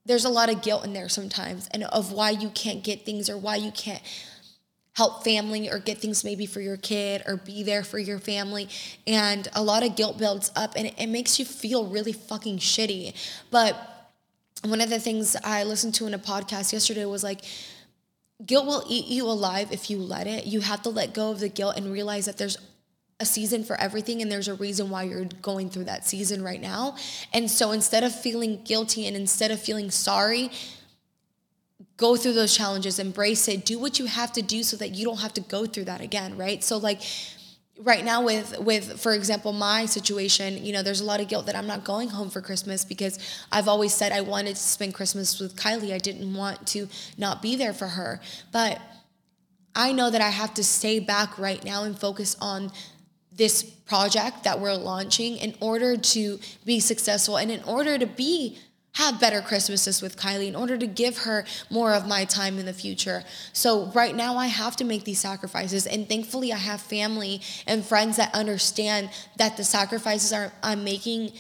there's 0.06 0.26
a 0.26 0.30
lot 0.30 0.50
of 0.50 0.62
guilt 0.62 0.86
in 0.86 0.94
there 0.94 1.10
sometimes 1.10 1.68
and 1.72 1.84
of 1.86 2.14
why 2.14 2.30
you 2.30 2.50
can't 2.50 2.84
get 2.84 3.06
things 3.06 3.30
or 3.30 3.38
why 3.38 3.56
you 3.58 3.72
can't 3.72 4.02
help 4.98 5.24
family 5.24 5.70
or 5.70 5.78
get 5.78 6.00
things 6.00 6.24
maybe 6.24 6.48
for 6.48 6.60
your 6.60 6.76
kid 6.76 7.22
or 7.28 7.38
be 7.38 7.62
there 7.62 7.84
for 7.84 8.00
your 8.00 8.18
family. 8.18 8.68
And 9.06 9.48
a 9.54 9.62
lot 9.62 9.86
of 9.86 9.96
guilt 9.96 10.18
builds 10.18 10.52
up 10.56 10.74
and 10.76 10.92
it, 10.98 11.08
makes 11.08 11.38
you 11.38 11.46
feel 11.46 11.86
really 11.86 12.12
fucking 12.14 12.58
shitty. 12.58 13.14
But 13.52 13.76
one 14.64 14.82
of 14.82 14.90
the 14.90 15.00
things 15.00 15.36
I 15.44 15.64
listened 15.66 15.94
to 15.96 16.08
in 16.08 16.16
a 16.16 16.20
podcast 16.20 16.74
yesterday 16.74 17.06
was 17.06 17.24
like, 17.24 17.42
guilt 18.44 18.66
will 18.66 18.84
eat 18.90 19.06
you 19.06 19.28
alive 19.28 19.72
if 19.72 19.92
you 19.92 20.00
let 20.00 20.26
it. 20.26 20.48
You 20.48 20.62
have 20.62 20.82
to 20.82 20.90
let 20.90 21.14
go 21.14 21.30
of 21.30 21.40
the 21.40 21.50
guilt 21.50 21.78
and 21.78 21.94
realize 21.94 22.26
that 22.26 22.40
there's 22.40 22.58
a 23.20 23.26
season 23.26 23.64
for 23.64 23.76
everything 23.80 24.24
and 24.24 24.32
there's 24.32 24.48
a 24.48 24.56
reason 24.56 24.90
why 24.90 25.04
you're 25.04 25.26
going 25.44 25.70
through 25.70 25.86
that 25.86 26.08
season 26.08 26.44
right 26.44 26.62
now. 26.62 26.96
And 27.34 27.50
so 27.52 27.72
instead 27.72 28.04
of 28.04 28.20
feeling 28.20 28.64
guilty 28.64 29.06
and 29.06 29.16
instead 29.16 29.52
of 29.52 29.60
feeling 29.62 29.92
sorry, 29.92 30.50
go 31.98 32.16
through 32.16 32.34
those 32.34 32.56
challenges, 32.56 33.00
embrace 33.00 33.48
it, 33.48 33.66
do 33.66 33.80
what 33.80 34.00
you 34.00 34.06
have 34.06 34.32
to 34.34 34.42
do 34.42 34.64
so 34.64 34.78
that 34.78 34.90
you 34.96 35.04
don't 35.04 35.20
have 35.20 35.34
to 35.34 35.42
go 35.42 35.66
through 35.66 35.86
that 35.86 36.00
again, 36.00 36.38
right? 36.38 36.64
So 36.64 36.78
like 36.78 37.02
right 37.80 38.04
now 38.04 38.24
with 38.24 38.58
with 38.60 39.00
for 39.00 39.14
example 39.14 39.54
my 39.54 39.86
situation 39.86 40.64
you 40.64 40.74
know 40.74 40.82
there's 40.82 41.02
a 41.02 41.06
lot 41.06 41.20
of 41.20 41.28
guilt 41.28 41.46
that 41.46 41.56
i'm 41.56 41.68
not 41.68 41.84
going 41.84 42.10
home 42.10 42.28
for 42.28 42.42
christmas 42.42 42.84
because 42.84 43.20
i've 43.52 43.68
always 43.68 43.94
said 43.94 44.12
i 44.12 44.20
wanted 44.20 44.56
to 44.56 44.62
spend 44.62 44.94
christmas 44.96 45.40
with 45.40 45.56
kylie 45.56 45.94
i 45.94 45.98
didn't 46.00 46.34
want 46.34 46.66
to 46.66 46.88
not 47.18 47.40
be 47.40 47.56
there 47.56 47.74
for 47.74 47.88
her 47.88 48.20
but 48.52 48.82
i 49.76 49.92
know 49.92 50.10
that 50.10 50.22
i 50.22 50.30
have 50.30 50.54
to 50.56 50.64
stay 50.64 51.00
back 51.00 51.38
right 51.38 51.64
now 51.64 51.84
and 51.84 52.00
focus 52.00 52.36
on 52.42 52.72
this 53.32 53.62
project 53.62 54.44
that 54.44 54.60
we're 54.60 54.74
launching 54.74 55.38
in 55.38 55.54
order 55.62 55.96
to 55.96 56.40
be 56.66 56.80
successful 56.80 57.38
and 57.38 57.52
in 57.52 57.64
order 57.64 57.98
to 57.98 58.08
be 58.08 58.58
have 58.98 59.20
better 59.20 59.42
Christmases 59.42 60.02
with 60.02 60.18
Kylie 60.18 60.48
in 60.48 60.56
order 60.56 60.76
to 60.76 60.88
give 60.88 61.20
her 61.20 61.46
more 61.70 61.94
of 61.94 62.08
my 62.08 62.26
time 62.26 62.58
in 62.58 62.66
the 62.66 62.74
future. 62.74 63.24
So 63.54 63.92
right 63.94 64.16
now 64.16 64.38
I 64.38 64.48
have 64.48 64.76
to 64.78 64.84
make 64.84 65.04
these 65.04 65.20
sacrifices 65.20 65.86
and 65.86 66.10
thankfully 66.10 66.52
I 66.52 66.58
have 66.58 66.82
family 66.82 67.42
and 67.68 67.86
friends 67.86 68.18
that 68.18 68.34
understand 68.34 69.12
that 69.38 69.56
the 69.56 69.64
sacrifices 69.64 70.34
I'm 70.64 70.84
making 70.84 71.32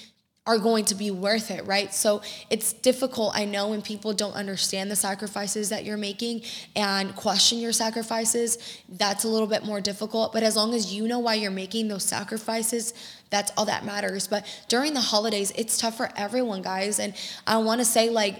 are 0.47 0.57
going 0.57 0.85
to 0.85 0.95
be 0.95 1.11
worth 1.11 1.51
it, 1.51 1.65
right? 1.65 1.93
So 1.93 2.21
it's 2.49 2.71
difficult, 2.71 3.37
I 3.37 3.43
know, 3.45 3.67
when 3.67 3.81
people 3.81 4.13
don't 4.13 4.33
understand 4.33 4.89
the 4.89 4.95
sacrifices 4.95 5.69
that 5.69 5.83
you're 5.83 5.97
making 5.97 6.43
and 6.75 7.13
question 7.15 7.59
your 7.59 7.73
sacrifices. 7.73 8.57
That's 8.87 9.25
a 9.25 9.27
little 9.27 9.47
bit 9.47 9.65
more 9.65 9.81
difficult. 9.81 10.31
But 10.31 10.43
as 10.43 10.55
long 10.55 10.73
as 10.73 10.93
you 10.93 11.07
know 11.07 11.19
why 11.19 11.35
you're 11.35 11.51
making 11.51 11.89
those 11.89 12.03
sacrifices, 12.03 12.93
that's 13.29 13.51
all 13.57 13.65
that 13.65 13.83
matters. 13.83 14.27
But 14.27 14.45
during 14.69 14.93
the 14.93 15.01
holidays, 15.01 15.51
it's 15.55 15.77
tough 15.77 15.97
for 15.97 16.09
everyone, 16.15 16.61
guys. 16.61 16.99
And 16.99 17.13
I 17.45 17.57
wanna 17.57 17.85
say, 17.85 18.09
like, 18.09 18.39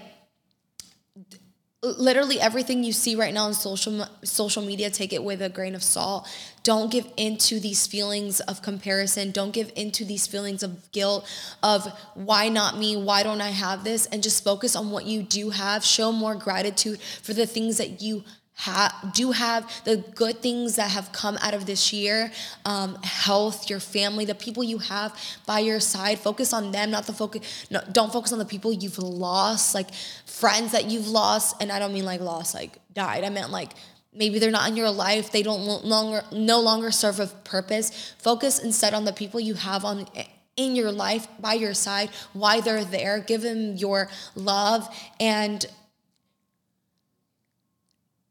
literally 1.82 2.40
everything 2.40 2.82
you 2.82 2.92
see 2.92 3.14
right 3.14 3.32
now 3.32 3.44
on 3.44 3.54
social 3.54 4.04
social 4.24 4.64
media 4.64 4.90
take 4.90 5.12
it 5.12 5.22
with 5.22 5.40
a 5.40 5.48
grain 5.48 5.76
of 5.76 5.82
salt. 5.82 6.28
Don't 6.64 6.90
give 6.90 7.06
into 7.16 7.60
these 7.60 7.86
feelings 7.86 8.40
of 8.40 8.62
comparison. 8.62 9.30
Don't 9.30 9.52
give 9.52 9.70
into 9.76 10.04
these 10.04 10.26
feelings 10.26 10.64
of 10.64 10.90
guilt 10.90 11.24
of 11.62 11.86
why 12.14 12.48
not 12.48 12.76
me? 12.76 12.96
Why 12.96 13.22
don't 13.22 13.40
i 13.40 13.50
have 13.50 13.84
this? 13.84 14.06
And 14.06 14.24
just 14.24 14.42
focus 14.42 14.74
on 14.74 14.90
what 14.90 15.06
you 15.06 15.22
do 15.22 15.50
have. 15.50 15.84
Show 15.84 16.10
more 16.10 16.34
gratitude 16.34 17.00
for 17.22 17.32
the 17.32 17.46
things 17.46 17.78
that 17.78 18.02
you 18.02 18.24
ha- 18.58 19.10
do 19.14 19.30
have 19.30 19.70
the 19.84 19.96
good 19.96 20.42
things 20.42 20.76
that 20.76 20.90
have 20.90 21.12
come 21.12 21.38
out 21.40 21.54
of 21.54 21.64
this 21.64 21.92
year 21.92 22.30
um, 22.64 22.96
health 23.02 23.70
your 23.70 23.80
family 23.80 24.24
the 24.24 24.34
people 24.34 24.64
you 24.64 24.78
have 24.78 25.16
by 25.46 25.60
your 25.60 25.80
side. 25.80 26.18
Focus 26.18 26.52
on 26.52 26.72
them 26.72 26.90
not 26.90 27.06
the 27.06 27.12
focus 27.12 27.66
no, 27.70 27.80
don't 27.92 28.12
focus 28.12 28.32
on 28.32 28.38
the 28.38 28.44
people 28.44 28.72
you've 28.72 28.98
lost 28.98 29.74
like 29.74 29.94
friends 30.26 30.72
that 30.72 30.86
you've 30.86 31.08
lost 31.08 31.56
and 31.60 31.70
i 31.70 31.78
don't 31.78 31.92
mean 31.92 32.04
like 32.04 32.20
lost 32.20 32.54
like 32.54 32.78
died. 32.94 33.22
I 33.22 33.30
meant 33.30 33.50
like 33.50 33.72
maybe 34.12 34.40
they're 34.40 34.50
not 34.50 34.68
in 34.68 34.76
your 34.76 34.90
life 34.90 35.30
they 35.30 35.44
don't 35.44 35.84
longer 35.84 36.22
no 36.32 36.60
longer 36.60 36.90
serve 36.90 37.20
a 37.20 37.26
purpose. 37.26 38.14
Focus 38.18 38.58
instead 38.58 38.92
on 38.92 39.04
the 39.04 39.12
people 39.12 39.38
you 39.38 39.54
have 39.54 39.84
on 39.84 40.08
in 40.56 40.74
your 40.74 40.90
life 40.90 41.28
by 41.38 41.54
your 41.54 41.74
side 41.74 42.10
why 42.32 42.60
they're 42.60 42.84
there. 42.84 43.20
Give 43.20 43.42
them 43.42 43.76
your 43.76 44.08
love 44.34 44.88
and 45.20 45.64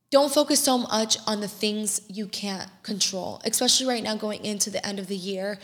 don't 0.09 0.33
focus 0.33 0.63
so 0.63 0.77
much 0.77 1.17
on 1.27 1.41
the 1.41 1.47
things 1.47 2.01
you 2.07 2.27
can't 2.27 2.69
control, 2.83 3.41
especially 3.43 3.87
right 3.87 4.03
now 4.03 4.15
going 4.15 4.43
into 4.43 4.69
the 4.69 4.85
end 4.85 4.99
of 4.99 5.07
the 5.07 5.15
year. 5.15 5.59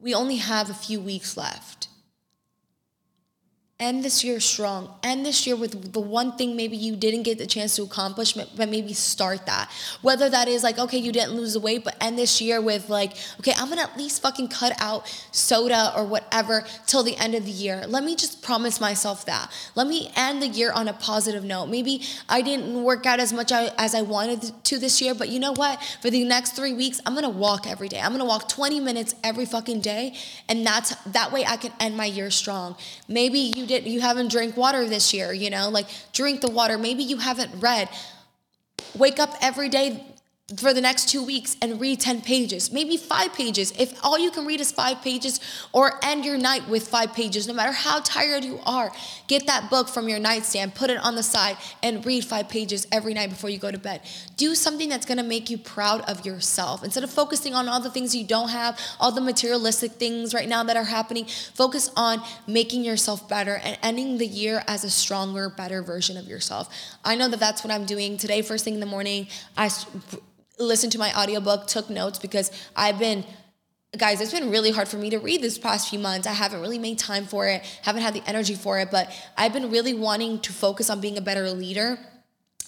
We 0.00 0.14
only 0.14 0.36
have 0.36 0.70
a 0.70 0.74
few 0.74 1.00
weeks 1.00 1.36
left. 1.36 1.88
End 3.78 4.02
this 4.02 4.24
year 4.24 4.40
strong. 4.40 4.88
End 5.02 5.26
this 5.26 5.46
year 5.46 5.54
with 5.54 5.92
the 5.92 6.00
one 6.00 6.34
thing 6.38 6.56
maybe 6.56 6.78
you 6.78 6.96
didn't 6.96 7.24
get 7.24 7.36
the 7.36 7.46
chance 7.46 7.76
to 7.76 7.82
accomplish 7.82 8.32
but 8.32 8.70
maybe 8.70 8.94
start 8.94 9.44
that. 9.44 9.70
Whether 10.00 10.30
that 10.30 10.48
is 10.48 10.62
like 10.62 10.78
okay 10.78 10.96
you 10.96 11.12
didn't 11.12 11.32
lose 11.32 11.52
the 11.52 11.60
weight 11.60 11.84
but 11.84 11.94
end 12.00 12.18
this 12.18 12.40
year 12.40 12.62
with 12.62 12.88
like 12.88 13.12
okay 13.38 13.52
i'm 13.58 13.68
gonna 13.68 13.82
at 13.82 13.94
least 13.98 14.22
fucking 14.22 14.48
cut 14.48 14.72
out 14.80 15.06
soda 15.30 15.92
or 15.94 16.06
whatever 16.06 16.64
till 16.86 17.02
the 17.02 17.18
end 17.18 17.34
of 17.34 17.44
the 17.44 17.50
year. 17.50 17.84
Let 17.86 18.02
me 18.02 18.16
just 18.16 18.40
promise 18.42 18.80
myself 18.80 19.26
that. 19.26 19.52
Let 19.74 19.86
me 19.86 20.10
end 20.16 20.40
the 20.40 20.48
year 20.48 20.72
on 20.72 20.88
a 20.88 20.94
positive 20.94 21.44
note. 21.44 21.66
Maybe 21.66 22.00
i 22.30 22.40
didn't 22.40 22.82
work 22.82 23.04
out 23.04 23.20
as 23.20 23.34
much 23.34 23.52
as 23.52 23.94
i 23.94 24.00
wanted 24.00 24.52
to 24.64 24.78
this 24.78 25.02
year 25.02 25.14
but 25.14 25.28
you 25.28 25.38
know 25.38 25.52
what? 25.52 25.82
For 26.00 26.08
the 26.08 26.24
next 26.24 26.52
three 26.52 26.72
weeks 26.72 26.98
i'm 27.04 27.14
gonna 27.14 27.28
walk 27.28 27.66
every 27.66 27.90
day. 27.90 28.00
I'm 28.00 28.12
gonna 28.12 28.24
walk 28.24 28.48
20 28.48 28.80
minutes 28.80 29.14
every 29.22 29.44
fucking 29.44 29.80
day 29.82 30.14
and 30.48 30.66
that's 30.66 30.94
that 31.04 31.30
way 31.30 31.44
i 31.44 31.58
can 31.58 31.72
end 31.78 31.94
my 31.94 32.06
year 32.06 32.30
strong. 32.30 32.74
Maybe 33.06 33.38
you 33.38 33.65
you 33.70 33.80
did 33.80 33.90
you 33.90 34.00
haven't 34.00 34.30
drank 34.30 34.56
water 34.56 34.88
this 34.88 35.12
year, 35.12 35.32
you 35.32 35.50
know? 35.50 35.68
Like 35.68 35.86
drink 36.12 36.40
the 36.40 36.50
water. 36.50 36.78
Maybe 36.78 37.02
you 37.02 37.18
haven't 37.18 37.60
read. 37.60 37.88
Wake 38.96 39.18
up 39.18 39.34
every 39.40 39.68
day 39.68 40.15
for 40.54 40.72
the 40.72 40.80
next 40.80 41.08
two 41.08 41.24
weeks 41.24 41.56
and 41.60 41.80
read 41.80 41.98
10 41.98 42.20
pages, 42.20 42.70
maybe 42.70 42.96
five 42.96 43.34
pages. 43.34 43.72
If 43.80 43.98
all 44.04 44.16
you 44.16 44.30
can 44.30 44.46
read 44.46 44.60
is 44.60 44.70
five 44.70 45.02
pages, 45.02 45.40
or 45.72 45.98
end 46.04 46.24
your 46.24 46.38
night 46.38 46.68
with 46.68 46.86
five 46.86 47.12
pages, 47.12 47.48
no 47.48 47.52
matter 47.52 47.72
how 47.72 47.98
tired 47.98 48.44
you 48.44 48.60
are, 48.64 48.92
get 49.26 49.48
that 49.48 49.70
book 49.70 49.88
from 49.88 50.08
your 50.08 50.20
nightstand, 50.20 50.76
put 50.76 50.88
it 50.88 50.98
on 50.98 51.16
the 51.16 51.22
side, 51.24 51.56
and 51.82 52.06
read 52.06 52.24
five 52.24 52.48
pages 52.48 52.86
every 52.92 53.12
night 53.12 53.30
before 53.30 53.50
you 53.50 53.58
go 53.58 53.72
to 53.72 53.78
bed. 53.78 54.02
Do 54.36 54.54
something 54.54 54.88
that's 54.88 55.04
gonna 55.04 55.24
make 55.24 55.50
you 55.50 55.58
proud 55.58 56.02
of 56.02 56.24
yourself. 56.24 56.84
Instead 56.84 57.02
of 57.02 57.10
focusing 57.10 57.52
on 57.52 57.68
all 57.68 57.80
the 57.80 57.90
things 57.90 58.14
you 58.14 58.24
don't 58.24 58.50
have, 58.50 58.78
all 59.00 59.10
the 59.10 59.20
materialistic 59.20 59.92
things 59.94 60.32
right 60.32 60.48
now 60.48 60.62
that 60.62 60.76
are 60.76 60.84
happening, 60.84 61.26
focus 61.54 61.90
on 61.96 62.22
making 62.46 62.84
yourself 62.84 63.28
better 63.28 63.56
and 63.64 63.76
ending 63.82 64.18
the 64.18 64.26
year 64.26 64.62
as 64.68 64.84
a 64.84 64.90
stronger, 64.90 65.48
better 65.50 65.82
version 65.82 66.16
of 66.16 66.28
yourself. 66.28 66.72
I 67.04 67.16
know 67.16 67.26
that 67.30 67.40
that's 67.40 67.64
what 67.64 67.72
I'm 67.72 67.84
doing 67.84 68.16
today, 68.16 68.42
first 68.42 68.62
thing 68.62 68.74
in 68.74 68.80
the 68.80 68.86
morning. 68.86 69.26
I 69.56 69.70
listened 70.58 70.92
to 70.92 70.98
my 70.98 71.12
audiobook, 71.16 71.66
took 71.66 71.90
notes 71.90 72.18
because 72.18 72.50
I've 72.74 72.98
been 72.98 73.24
guys, 73.96 74.20
it's 74.20 74.32
been 74.32 74.50
really 74.50 74.70
hard 74.70 74.88
for 74.88 74.96
me 74.96 75.10
to 75.10 75.18
read 75.18 75.40
this 75.40 75.58
past 75.58 75.88
few 75.88 75.98
months. 75.98 76.26
I 76.26 76.32
haven't 76.32 76.60
really 76.60 76.78
made 76.78 76.98
time 76.98 77.24
for 77.24 77.46
it, 77.46 77.62
haven't 77.82 78.02
had 78.02 78.14
the 78.14 78.22
energy 78.26 78.54
for 78.54 78.78
it, 78.78 78.90
but 78.90 79.10
I've 79.36 79.52
been 79.52 79.70
really 79.70 79.94
wanting 79.94 80.40
to 80.40 80.52
focus 80.52 80.90
on 80.90 81.00
being 81.00 81.16
a 81.16 81.22
better 81.22 81.50
leader 81.50 81.98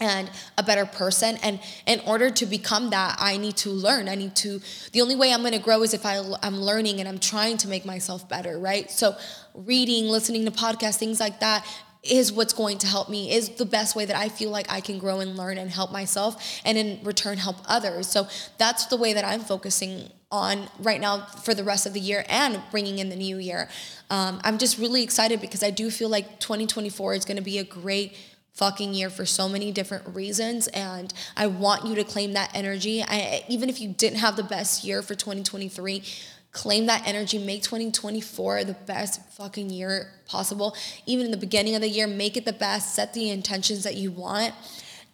and 0.01 0.31
a 0.57 0.63
better 0.63 0.87
person. 0.87 1.37
And 1.43 1.61
in 1.87 2.01
order 2.07 2.31
to 2.31 2.47
become 2.47 2.91
that 2.91 3.17
i 3.19 3.37
need 3.37 3.57
to 3.59 3.71
learn. 3.71 4.09
I 4.09 4.15
need 4.15 4.37
to 4.37 4.61
the 4.93 5.01
only 5.03 5.17
way 5.17 5.33
i'm 5.33 5.41
going 5.41 5.53
to 5.53 5.59
grow 5.59 5.83
is 5.83 5.95
if 5.95 6.07
I, 6.07 6.23
i'm 6.43 6.61
learning 6.61 7.01
and 7.01 7.09
i'm 7.09 7.19
trying 7.19 7.57
to 7.59 7.69
make 7.69 7.85
myself 7.85 8.29
better 8.29 8.59
right? 8.59 8.91
So 8.91 9.17
reading 9.55 10.07
listening 10.07 10.45
to 10.45 10.51
podcasts 10.51 10.97
things 10.97 11.21
like 11.21 11.41
that 11.41 11.67
is 12.11 12.33
what's 12.33 12.53
going 12.53 12.79
to 12.79 12.87
help 12.87 13.09
me, 13.09 13.33
is 13.33 13.51
the 13.51 13.67
best 13.67 13.95
way 13.97 14.05
that 14.05 14.17
I 14.17 14.29
feel 14.29 14.51
like 14.51 14.71
I 14.71 14.81
can 14.81 14.99
grow 14.99 15.21
and 15.21 15.37
learn 15.37 15.59
and 15.59 15.71
help 15.71 15.93
myself 15.93 16.61
and 16.65 16.77
in 16.79 17.01
return 17.05 17.39
help 17.39 17.57
others. 17.67 18.09
So 18.09 18.29
that's 18.59 18.87
the 18.87 18.97
way 18.97 19.13
that 19.13 19.25
I'm 19.25 19.41
focusing 19.41 20.11
on 20.31 20.69
right 20.79 21.01
now 21.01 21.25
for 21.25 21.55
the 21.55 21.65
rest 21.65 21.87
of 21.87 21.95
the 21.95 22.01
year 22.01 22.25
and 22.29 22.61
bringing 22.71 22.99
in 22.99 23.09
the 23.09 23.17
new 23.17 23.39
year. 23.39 23.69
Um, 24.11 24.41
I'm 24.45 24.59
just 24.59 24.79
really 24.79 25.03
excited 25.03 25.41
because 25.41 25.63
I 25.63 25.71
do 25.71 25.91
feel 25.91 26.09
like 26.09 26.39
2024 26.41 27.15
is 27.15 27.25
going 27.25 27.39
to 27.39 27.43
be 27.43 27.59
a 27.59 27.65
great 27.65 28.17
fucking 28.53 28.93
year 28.93 29.09
for 29.09 29.25
so 29.25 29.49
many 29.49 29.71
different 29.71 30.05
reasons 30.15 30.67
and 30.69 31.15
I 31.37 31.47
want 31.47 31.87
you 31.87 31.95
to 31.95 32.05
claim 32.05 32.33
that 32.33 32.51
energy. 32.55 33.05
I, 33.07 33.45
even 33.49 33.69
if 33.69 33.81
you 33.81 33.89
didn't 33.89 34.19
have 34.19 34.35
the 34.35 34.43
best 34.43 34.83
year 34.83 35.01
for 35.01 35.15
2023, 35.15 36.03
claim 36.53 36.87
that 36.87 37.07
energy, 37.07 37.39
make 37.39 37.63
2024 37.63 38.65
the 38.65 38.73
best 38.73 39.21
fucking 39.33 39.71
year 39.71 40.13
possible. 40.27 40.75
Even 41.07 41.27
in 41.27 41.31
the 41.31 41.37
beginning 41.37 41.75
of 41.75 41.83
the 41.83 41.89
year, 41.89 42.07
make 42.07 42.37
it 42.37 42.45
the 42.45 42.53
best, 42.53 42.95
set 42.95 43.15
the 43.15 43.31
intentions 43.31 43.85
that 43.85 43.97
you 43.97 44.11
want. 44.11 44.55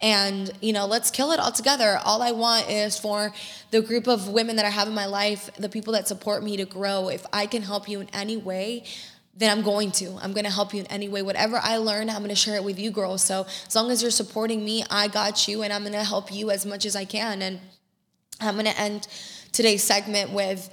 And, 0.01 0.51
you 0.61 0.73
know, 0.73 0.85
let's 0.85 1.09
kill 1.09 1.31
it 1.31 1.39
all 1.39 1.51
together. 1.51 1.99
All 2.03 2.21
I 2.21 2.31
want 2.31 2.69
is 2.69 2.97
for 2.97 3.33
the 3.71 3.81
group 3.81 4.07
of 4.07 4.29
women 4.29 4.57
that 4.57 4.65
I 4.65 4.69
have 4.69 4.87
in 4.87 4.93
my 4.93 5.05
life, 5.05 5.49
the 5.57 5.69
people 5.69 5.93
that 5.93 6.07
support 6.07 6.43
me 6.43 6.57
to 6.57 6.65
grow. 6.65 7.09
If 7.09 7.25
I 7.31 7.45
can 7.45 7.61
help 7.61 7.87
you 7.87 8.01
in 8.01 8.09
any 8.13 8.37
way, 8.37 8.83
then 9.35 9.55
I'm 9.55 9.63
going 9.63 9.91
to. 9.93 10.17
I'm 10.21 10.33
going 10.33 10.45
to 10.45 10.51
help 10.51 10.73
you 10.73 10.81
in 10.81 10.87
any 10.87 11.09
way. 11.09 11.21
Whatever 11.21 11.59
I 11.61 11.77
learn, 11.77 12.09
I'm 12.09 12.19
going 12.19 12.29
to 12.29 12.35
share 12.35 12.55
it 12.55 12.63
with 12.63 12.79
you, 12.79 12.91
girls. 12.91 13.21
So 13.21 13.45
as 13.67 13.75
long 13.75 13.91
as 13.91 14.01
you're 14.01 14.11
supporting 14.11 14.63
me, 14.63 14.83
I 14.89 15.07
got 15.07 15.47
you, 15.47 15.61
and 15.63 15.73
I'm 15.73 15.81
going 15.81 15.93
to 15.93 16.03
help 16.03 16.31
you 16.31 16.51
as 16.51 16.65
much 16.65 16.85
as 16.85 16.95
I 16.95 17.05
can. 17.05 17.41
And 17.41 17.59
I'm 18.39 18.55
going 18.55 18.65
to 18.65 18.79
end 18.79 19.07
today's 19.51 19.83
segment 19.83 20.31
with 20.31 20.69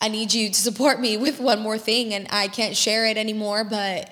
I 0.00 0.08
need 0.08 0.32
you 0.32 0.48
to 0.48 0.54
support 0.54 1.00
me 1.00 1.16
with 1.16 1.40
one 1.40 1.60
more 1.60 1.78
thing 1.78 2.14
and 2.14 2.26
I 2.30 2.48
can't 2.48 2.76
share 2.76 3.06
it 3.06 3.16
anymore, 3.16 3.64
but 3.64 4.10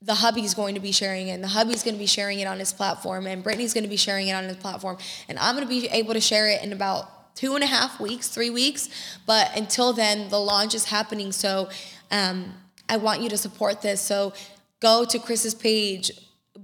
the 0.00 0.14
hubby's 0.14 0.54
going 0.54 0.74
to 0.74 0.80
be 0.80 0.92
sharing 0.92 1.28
it 1.28 1.32
and 1.32 1.42
the 1.42 1.48
hubby's 1.48 1.82
going 1.82 1.94
to 1.94 1.98
be 1.98 2.06
sharing 2.06 2.38
it 2.38 2.46
on 2.46 2.58
his 2.58 2.72
platform 2.72 3.26
and 3.26 3.42
Brittany's 3.42 3.74
going 3.74 3.84
to 3.84 3.90
be 3.90 3.96
sharing 3.96 4.28
it 4.28 4.32
on 4.32 4.44
his 4.44 4.56
platform 4.56 4.98
and 5.28 5.38
I'm 5.38 5.56
going 5.56 5.66
to 5.66 5.68
be 5.68 5.88
able 5.88 6.14
to 6.14 6.20
share 6.20 6.48
it 6.48 6.62
in 6.62 6.72
about 6.72 7.34
two 7.36 7.54
and 7.54 7.62
a 7.62 7.66
half 7.66 8.00
weeks, 8.00 8.28
three 8.28 8.50
weeks. 8.50 8.88
But 9.26 9.56
until 9.56 9.92
then, 9.92 10.28
the 10.28 10.40
launch 10.40 10.74
is 10.74 10.86
happening. 10.86 11.30
So 11.32 11.68
um, 12.10 12.54
I 12.88 12.96
want 12.96 13.20
you 13.20 13.28
to 13.28 13.36
support 13.36 13.82
this. 13.82 14.00
So 14.00 14.32
go 14.80 15.04
to 15.04 15.18
Chris's 15.18 15.54
page, 15.54 16.10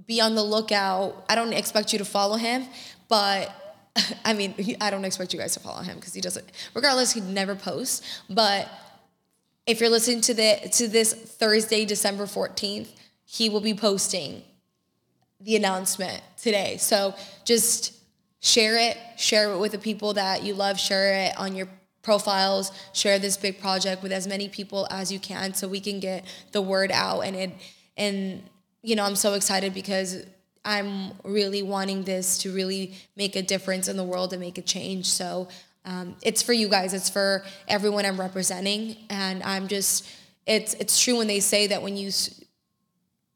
be 0.07 0.19
on 0.19 0.35
the 0.35 0.43
lookout. 0.43 1.25
I 1.29 1.35
don't 1.35 1.53
expect 1.53 1.93
you 1.93 1.99
to 1.99 2.05
follow 2.05 2.35
him, 2.37 2.67
but 3.07 3.62
I 4.25 4.33
mean, 4.33 4.53
he, 4.53 4.75
I 4.79 4.89
don't 4.89 5.05
expect 5.05 5.33
you 5.33 5.39
guys 5.39 5.53
to 5.53 5.59
follow 5.59 5.81
him 5.81 5.97
because 5.97 6.13
he 6.13 6.21
doesn't. 6.21 6.45
Regardless, 6.73 7.13
he 7.13 7.21
never 7.21 7.55
posts. 7.55 8.21
But 8.29 8.69
if 9.65 9.79
you're 9.79 9.89
listening 9.89 10.21
to 10.21 10.33
the 10.33 10.69
to 10.73 10.87
this 10.87 11.13
Thursday, 11.13 11.85
December 11.85 12.25
fourteenth, 12.25 12.91
he 13.25 13.49
will 13.49 13.61
be 13.61 13.73
posting 13.73 14.43
the 15.39 15.55
announcement 15.55 16.21
today. 16.37 16.77
So 16.77 17.15
just 17.43 17.93
share 18.39 18.77
it, 18.77 18.97
share 19.17 19.51
it 19.51 19.57
with 19.57 19.73
the 19.73 19.77
people 19.77 20.13
that 20.13 20.43
you 20.43 20.53
love, 20.53 20.79
share 20.79 21.27
it 21.27 21.37
on 21.37 21.55
your 21.55 21.67
profiles, 22.01 22.71
share 22.93 23.19
this 23.19 23.37
big 23.37 23.59
project 23.59 24.03
with 24.03 24.11
as 24.11 24.27
many 24.27 24.49
people 24.49 24.87
as 24.89 25.11
you 25.11 25.19
can 25.19 25.53
so 25.53 25.67
we 25.67 25.79
can 25.79 25.99
get 25.99 26.25
the 26.51 26.61
word 26.61 26.91
out 26.91 27.21
and 27.21 27.35
it 27.35 27.51
and 27.95 28.43
you 28.83 28.97
know, 28.97 29.05
I'm 29.05 29.15
so 29.15 29.33
excited 29.33 29.73
because 29.73 30.25
I'm 30.65 31.11
really 31.23 31.61
wanting 31.61 32.03
this 32.03 32.37
to 32.39 32.53
really 32.53 32.93
make 33.15 33.35
a 33.35 33.41
difference 33.41 33.87
in 33.87 33.97
the 33.97 34.03
world 34.03 34.33
and 34.33 34.41
make 34.41 34.57
a 34.57 34.61
change. 34.61 35.07
So 35.07 35.49
um, 35.85 36.15
it's 36.21 36.41
for 36.41 36.53
you 36.53 36.69
guys. 36.69 36.93
It's 36.93 37.09
for 37.09 37.43
everyone 37.67 38.05
I'm 38.05 38.19
representing, 38.19 38.95
and 39.09 39.43
I'm 39.43 39.67
just. 39.67 40.07
It's 40.45 40.73
it's 40.75 41.01
true 41.01 41.17
when 41.17 41.27
they 41.27 41.39
say 41.39 41.67
that 41.67 41.81
when 41.81 41.95
you 41.95 42.11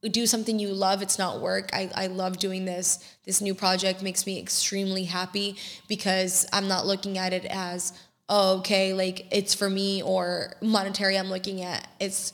do 0.09 0.25
something 0.25 0.59
you 0.59 0.69
love, 0.69 1.01
it's 1.01 1.17
not 1.17 1.41
work. 1.41 1.69
I, 1.73 1.89
I 1.95 2.07
love 2.07 2.37
doing 2.37 2.65
this. 2.65 3.03
This 3.25 3.41
new 3.41 3.55
project 3.55 4.01
makes 4.01 4.25
me 4.25 4.39
extremely 4.39 5.05
happy 5.05 5.57
because 5.87 6.47
I'm 6.53 6.67
not 6.67 6.85
looking 6.85 7.17
at 7.17 7.33
it 7.33 7.45
as 7.45 7.93
oh, 8.29 8.57
okay, 8.59 8.93
like 8.93 9.25
it's 9.31 9.53
for 9.53 9.69
me 9.69 10.01
or 10.03 10.53
monetary. 10.61 11.17
I'm 11.17 11.29
looking 11.29 11.61
at 11.61 11.87
it's 11.99 12.33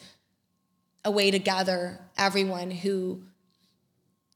a 1.06 1.12
way 1.12 1.32
to 1.32 1.40
gather 1.40 2.00
everyone 2.18 2.72
who 2.72 3.22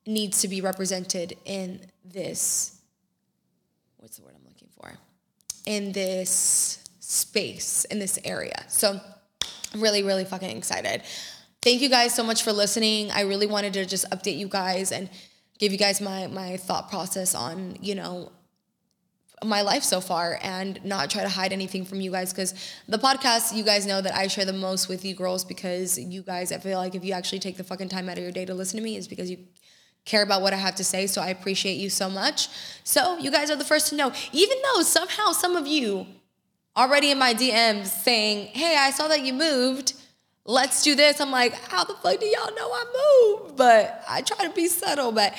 needs 0.07 0.41
to 0.41 0.47
be 0.47 0.61
represented 0.61 1.37
in 1.45 1.81
this 2.05 2.77
what's 3.97 4.17
the 4.17 4.23
word 4.23 4.35
I'm 4.35 4.47
looking 4.47 4.69
for? 4.79 4.93
In 5.65 5.91
this 5.91 6.83
space, 6.99 7.83
in 7.85 7.99
this 7.99 8.17
area. 8.23 8.63
So 8.69 9.01
I'm 9.73 9.81
really, 9.81 10.03
really 10.03 10.23
fucking 10.23 10.55
excited. 10.55 11.01
Thank 11.61 11.81
you 11.81 11.89
guys 11.89 12.15
so 12.15 12.23
much 12.23 12.43
for 12.43 12.53
listening. 12.53 13.11
I 13.11 13.21
really 13.21 13.47
wanted 13.47 13.73
to 13.73 13.85
just 13.85 14.09
update 14.09 14.37
you 14.37 14.47
guys 14.47 14.93
and 14.93 15.09
give 15.59 15.71
you 15.71 15.77
guys 15.77 15.99
my 15.99 16.27
my 16.27 16.55
thought 16.55 16.89
process 16.89 17.35
on, 17.35 17.77
you 17.81 17.95
know, 17.95 18.31
my 19.43 19.61
life 19.61 19.83
so 19.83 19.99
far 19.99 20.39
and 20.41 20.83
not 20.83 21.09
try 21.09 21.21
to 21.23 21.29
hide 21.29 21.51
anything 21.51 21.85
from 21.85 22.01
you 22.01 22.11
guys 22.11 22.31
because 22.31 22.53
the 22.87 22.97
podcast 22.97 23.55
you 23.55 23.63
guys 23.63 23.85
know 23.85 24.01
that 24.01 24.15
I 24.15 24.27
share 24.27 24.45
the 24.45 24.53
most 24.53 24.87
with 24.87 25.05
you 25.05 25.13
girls 25.13 25.45
because 25.45 25.99
you 25.99 26.23
guys 26.23 26.51
I 26.51 26.57
feel 26.57 26.79
like 26.79 26.95
if 26.95 27.03
you 27.03 27.13
actually 27.13 27.39
take 27.39 27.57
the 27.57 27.63
fucking 27.63 27.89
time 27.89 28.09
out 28.09 28.17
of 28.17 28.23
your 28.23 28.31
day 28.31 28.45
to 28.45 28.55
listen 28.55 28.77
to 28.77 28.83
me 28.83 28.95
is 28.95 29.07
because 29.07 29.29
you 29.29 29.37
care 30.07 30.23
about 30.23 30.41
what 30.41 30.53
I 30.53 30.57
have 30.57 30.75
to 30.75 30.83
say. 30.83 31.05
So 31.05 31.21
I 31.21 31.27
appreciate 31.27 31.75
you 31.75 31.89
so 31.89 32.09
much. 32.09 32.47
So 32.83 33.17
you 33.17 33.29
guys 33.29 33.51
are 33.51 33.55
the 33.55 33.65
first 33.65 33.89
to 33.89 33.95
know. 33.95 34.11
Even 34.31 34.57
though 34.63 34.81
somehow 34.81 35.33
some 35.33 35.55
of 35.55 35.67
you 35.67 36.07
already 36.75 37.11
in 37.11 37.19
my 37.19 37.33
DMs 37.33 37.87
saying, 37.87 38.47
hey, 38.47 38.77
I 38.77 38.91
saw 38.91 39.07
that 39.09 39.21
you 39.21 39.33
moved. 39.33 39.93
Let's 40.45 40.81
do 40.81 40.95
this. 40.95 41.19
I'm 41.19 41.31
like, 41.31 41.53
how 41.53 41.83
the 41.83 41.93
fuck 41.95 42.19
do 42.19 42.25
y'all 42.25 42.55
know 42.55 42.71
I 42.71 43.39
moved? 43.41 43.57
But 43.57 44.03
I 44.07 44.21
try 44.21 44.47
to 44.47 44.53
be 44.53 44.67
subtle. 44.67 45.11
But 45.11 45.33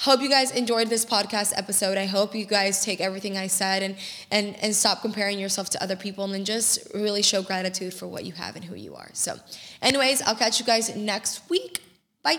hope 0.00 0.22
you 0.22 0.30
guys 0.30 0.52
enjoyed 0.52 0.88
this 0.88 1.04
podcast 1.04 1.52
episode. 1.56 1.98
I 1.98 2.06
hope 2.06 2.34
you 2.34 2.46
guys 2.46 2.82
take 2.82 3.00
everything 3.00 3.36
I 3.36 3.48
said 3.48 3.82
and 3.82 3.96
and 4.30 4.56
and 4.62 4.74
stop 4.74 5.02
comparing 5.02 5.38
yourself 5.38 5.68
to 5.70 5.82
other 5.82 5.96
people 5.96 6.24
and 6.24 6.32
then 6.32 6.44
just 6.46 6.88
really 6.94 7.22
show 7.22 7.42
gratitude 7.42 7.92
for 7.92 8.06
what 8.06 8.24
you 8.24 8.32
have 8.32 8.56
and 8.56 8.64
who 8.64 8.74
you 8.74 8.94
are. 8.94 9.10
So, 9.12 9.36
anyways, 9.82 10.22
I'll 10.22 10.36
catch 10.36 10.60
you 10.60 10.64
guys 10.64 10.96
next 10.96 11.48
week. 11.50 11.82
Bye. 12.22 12.38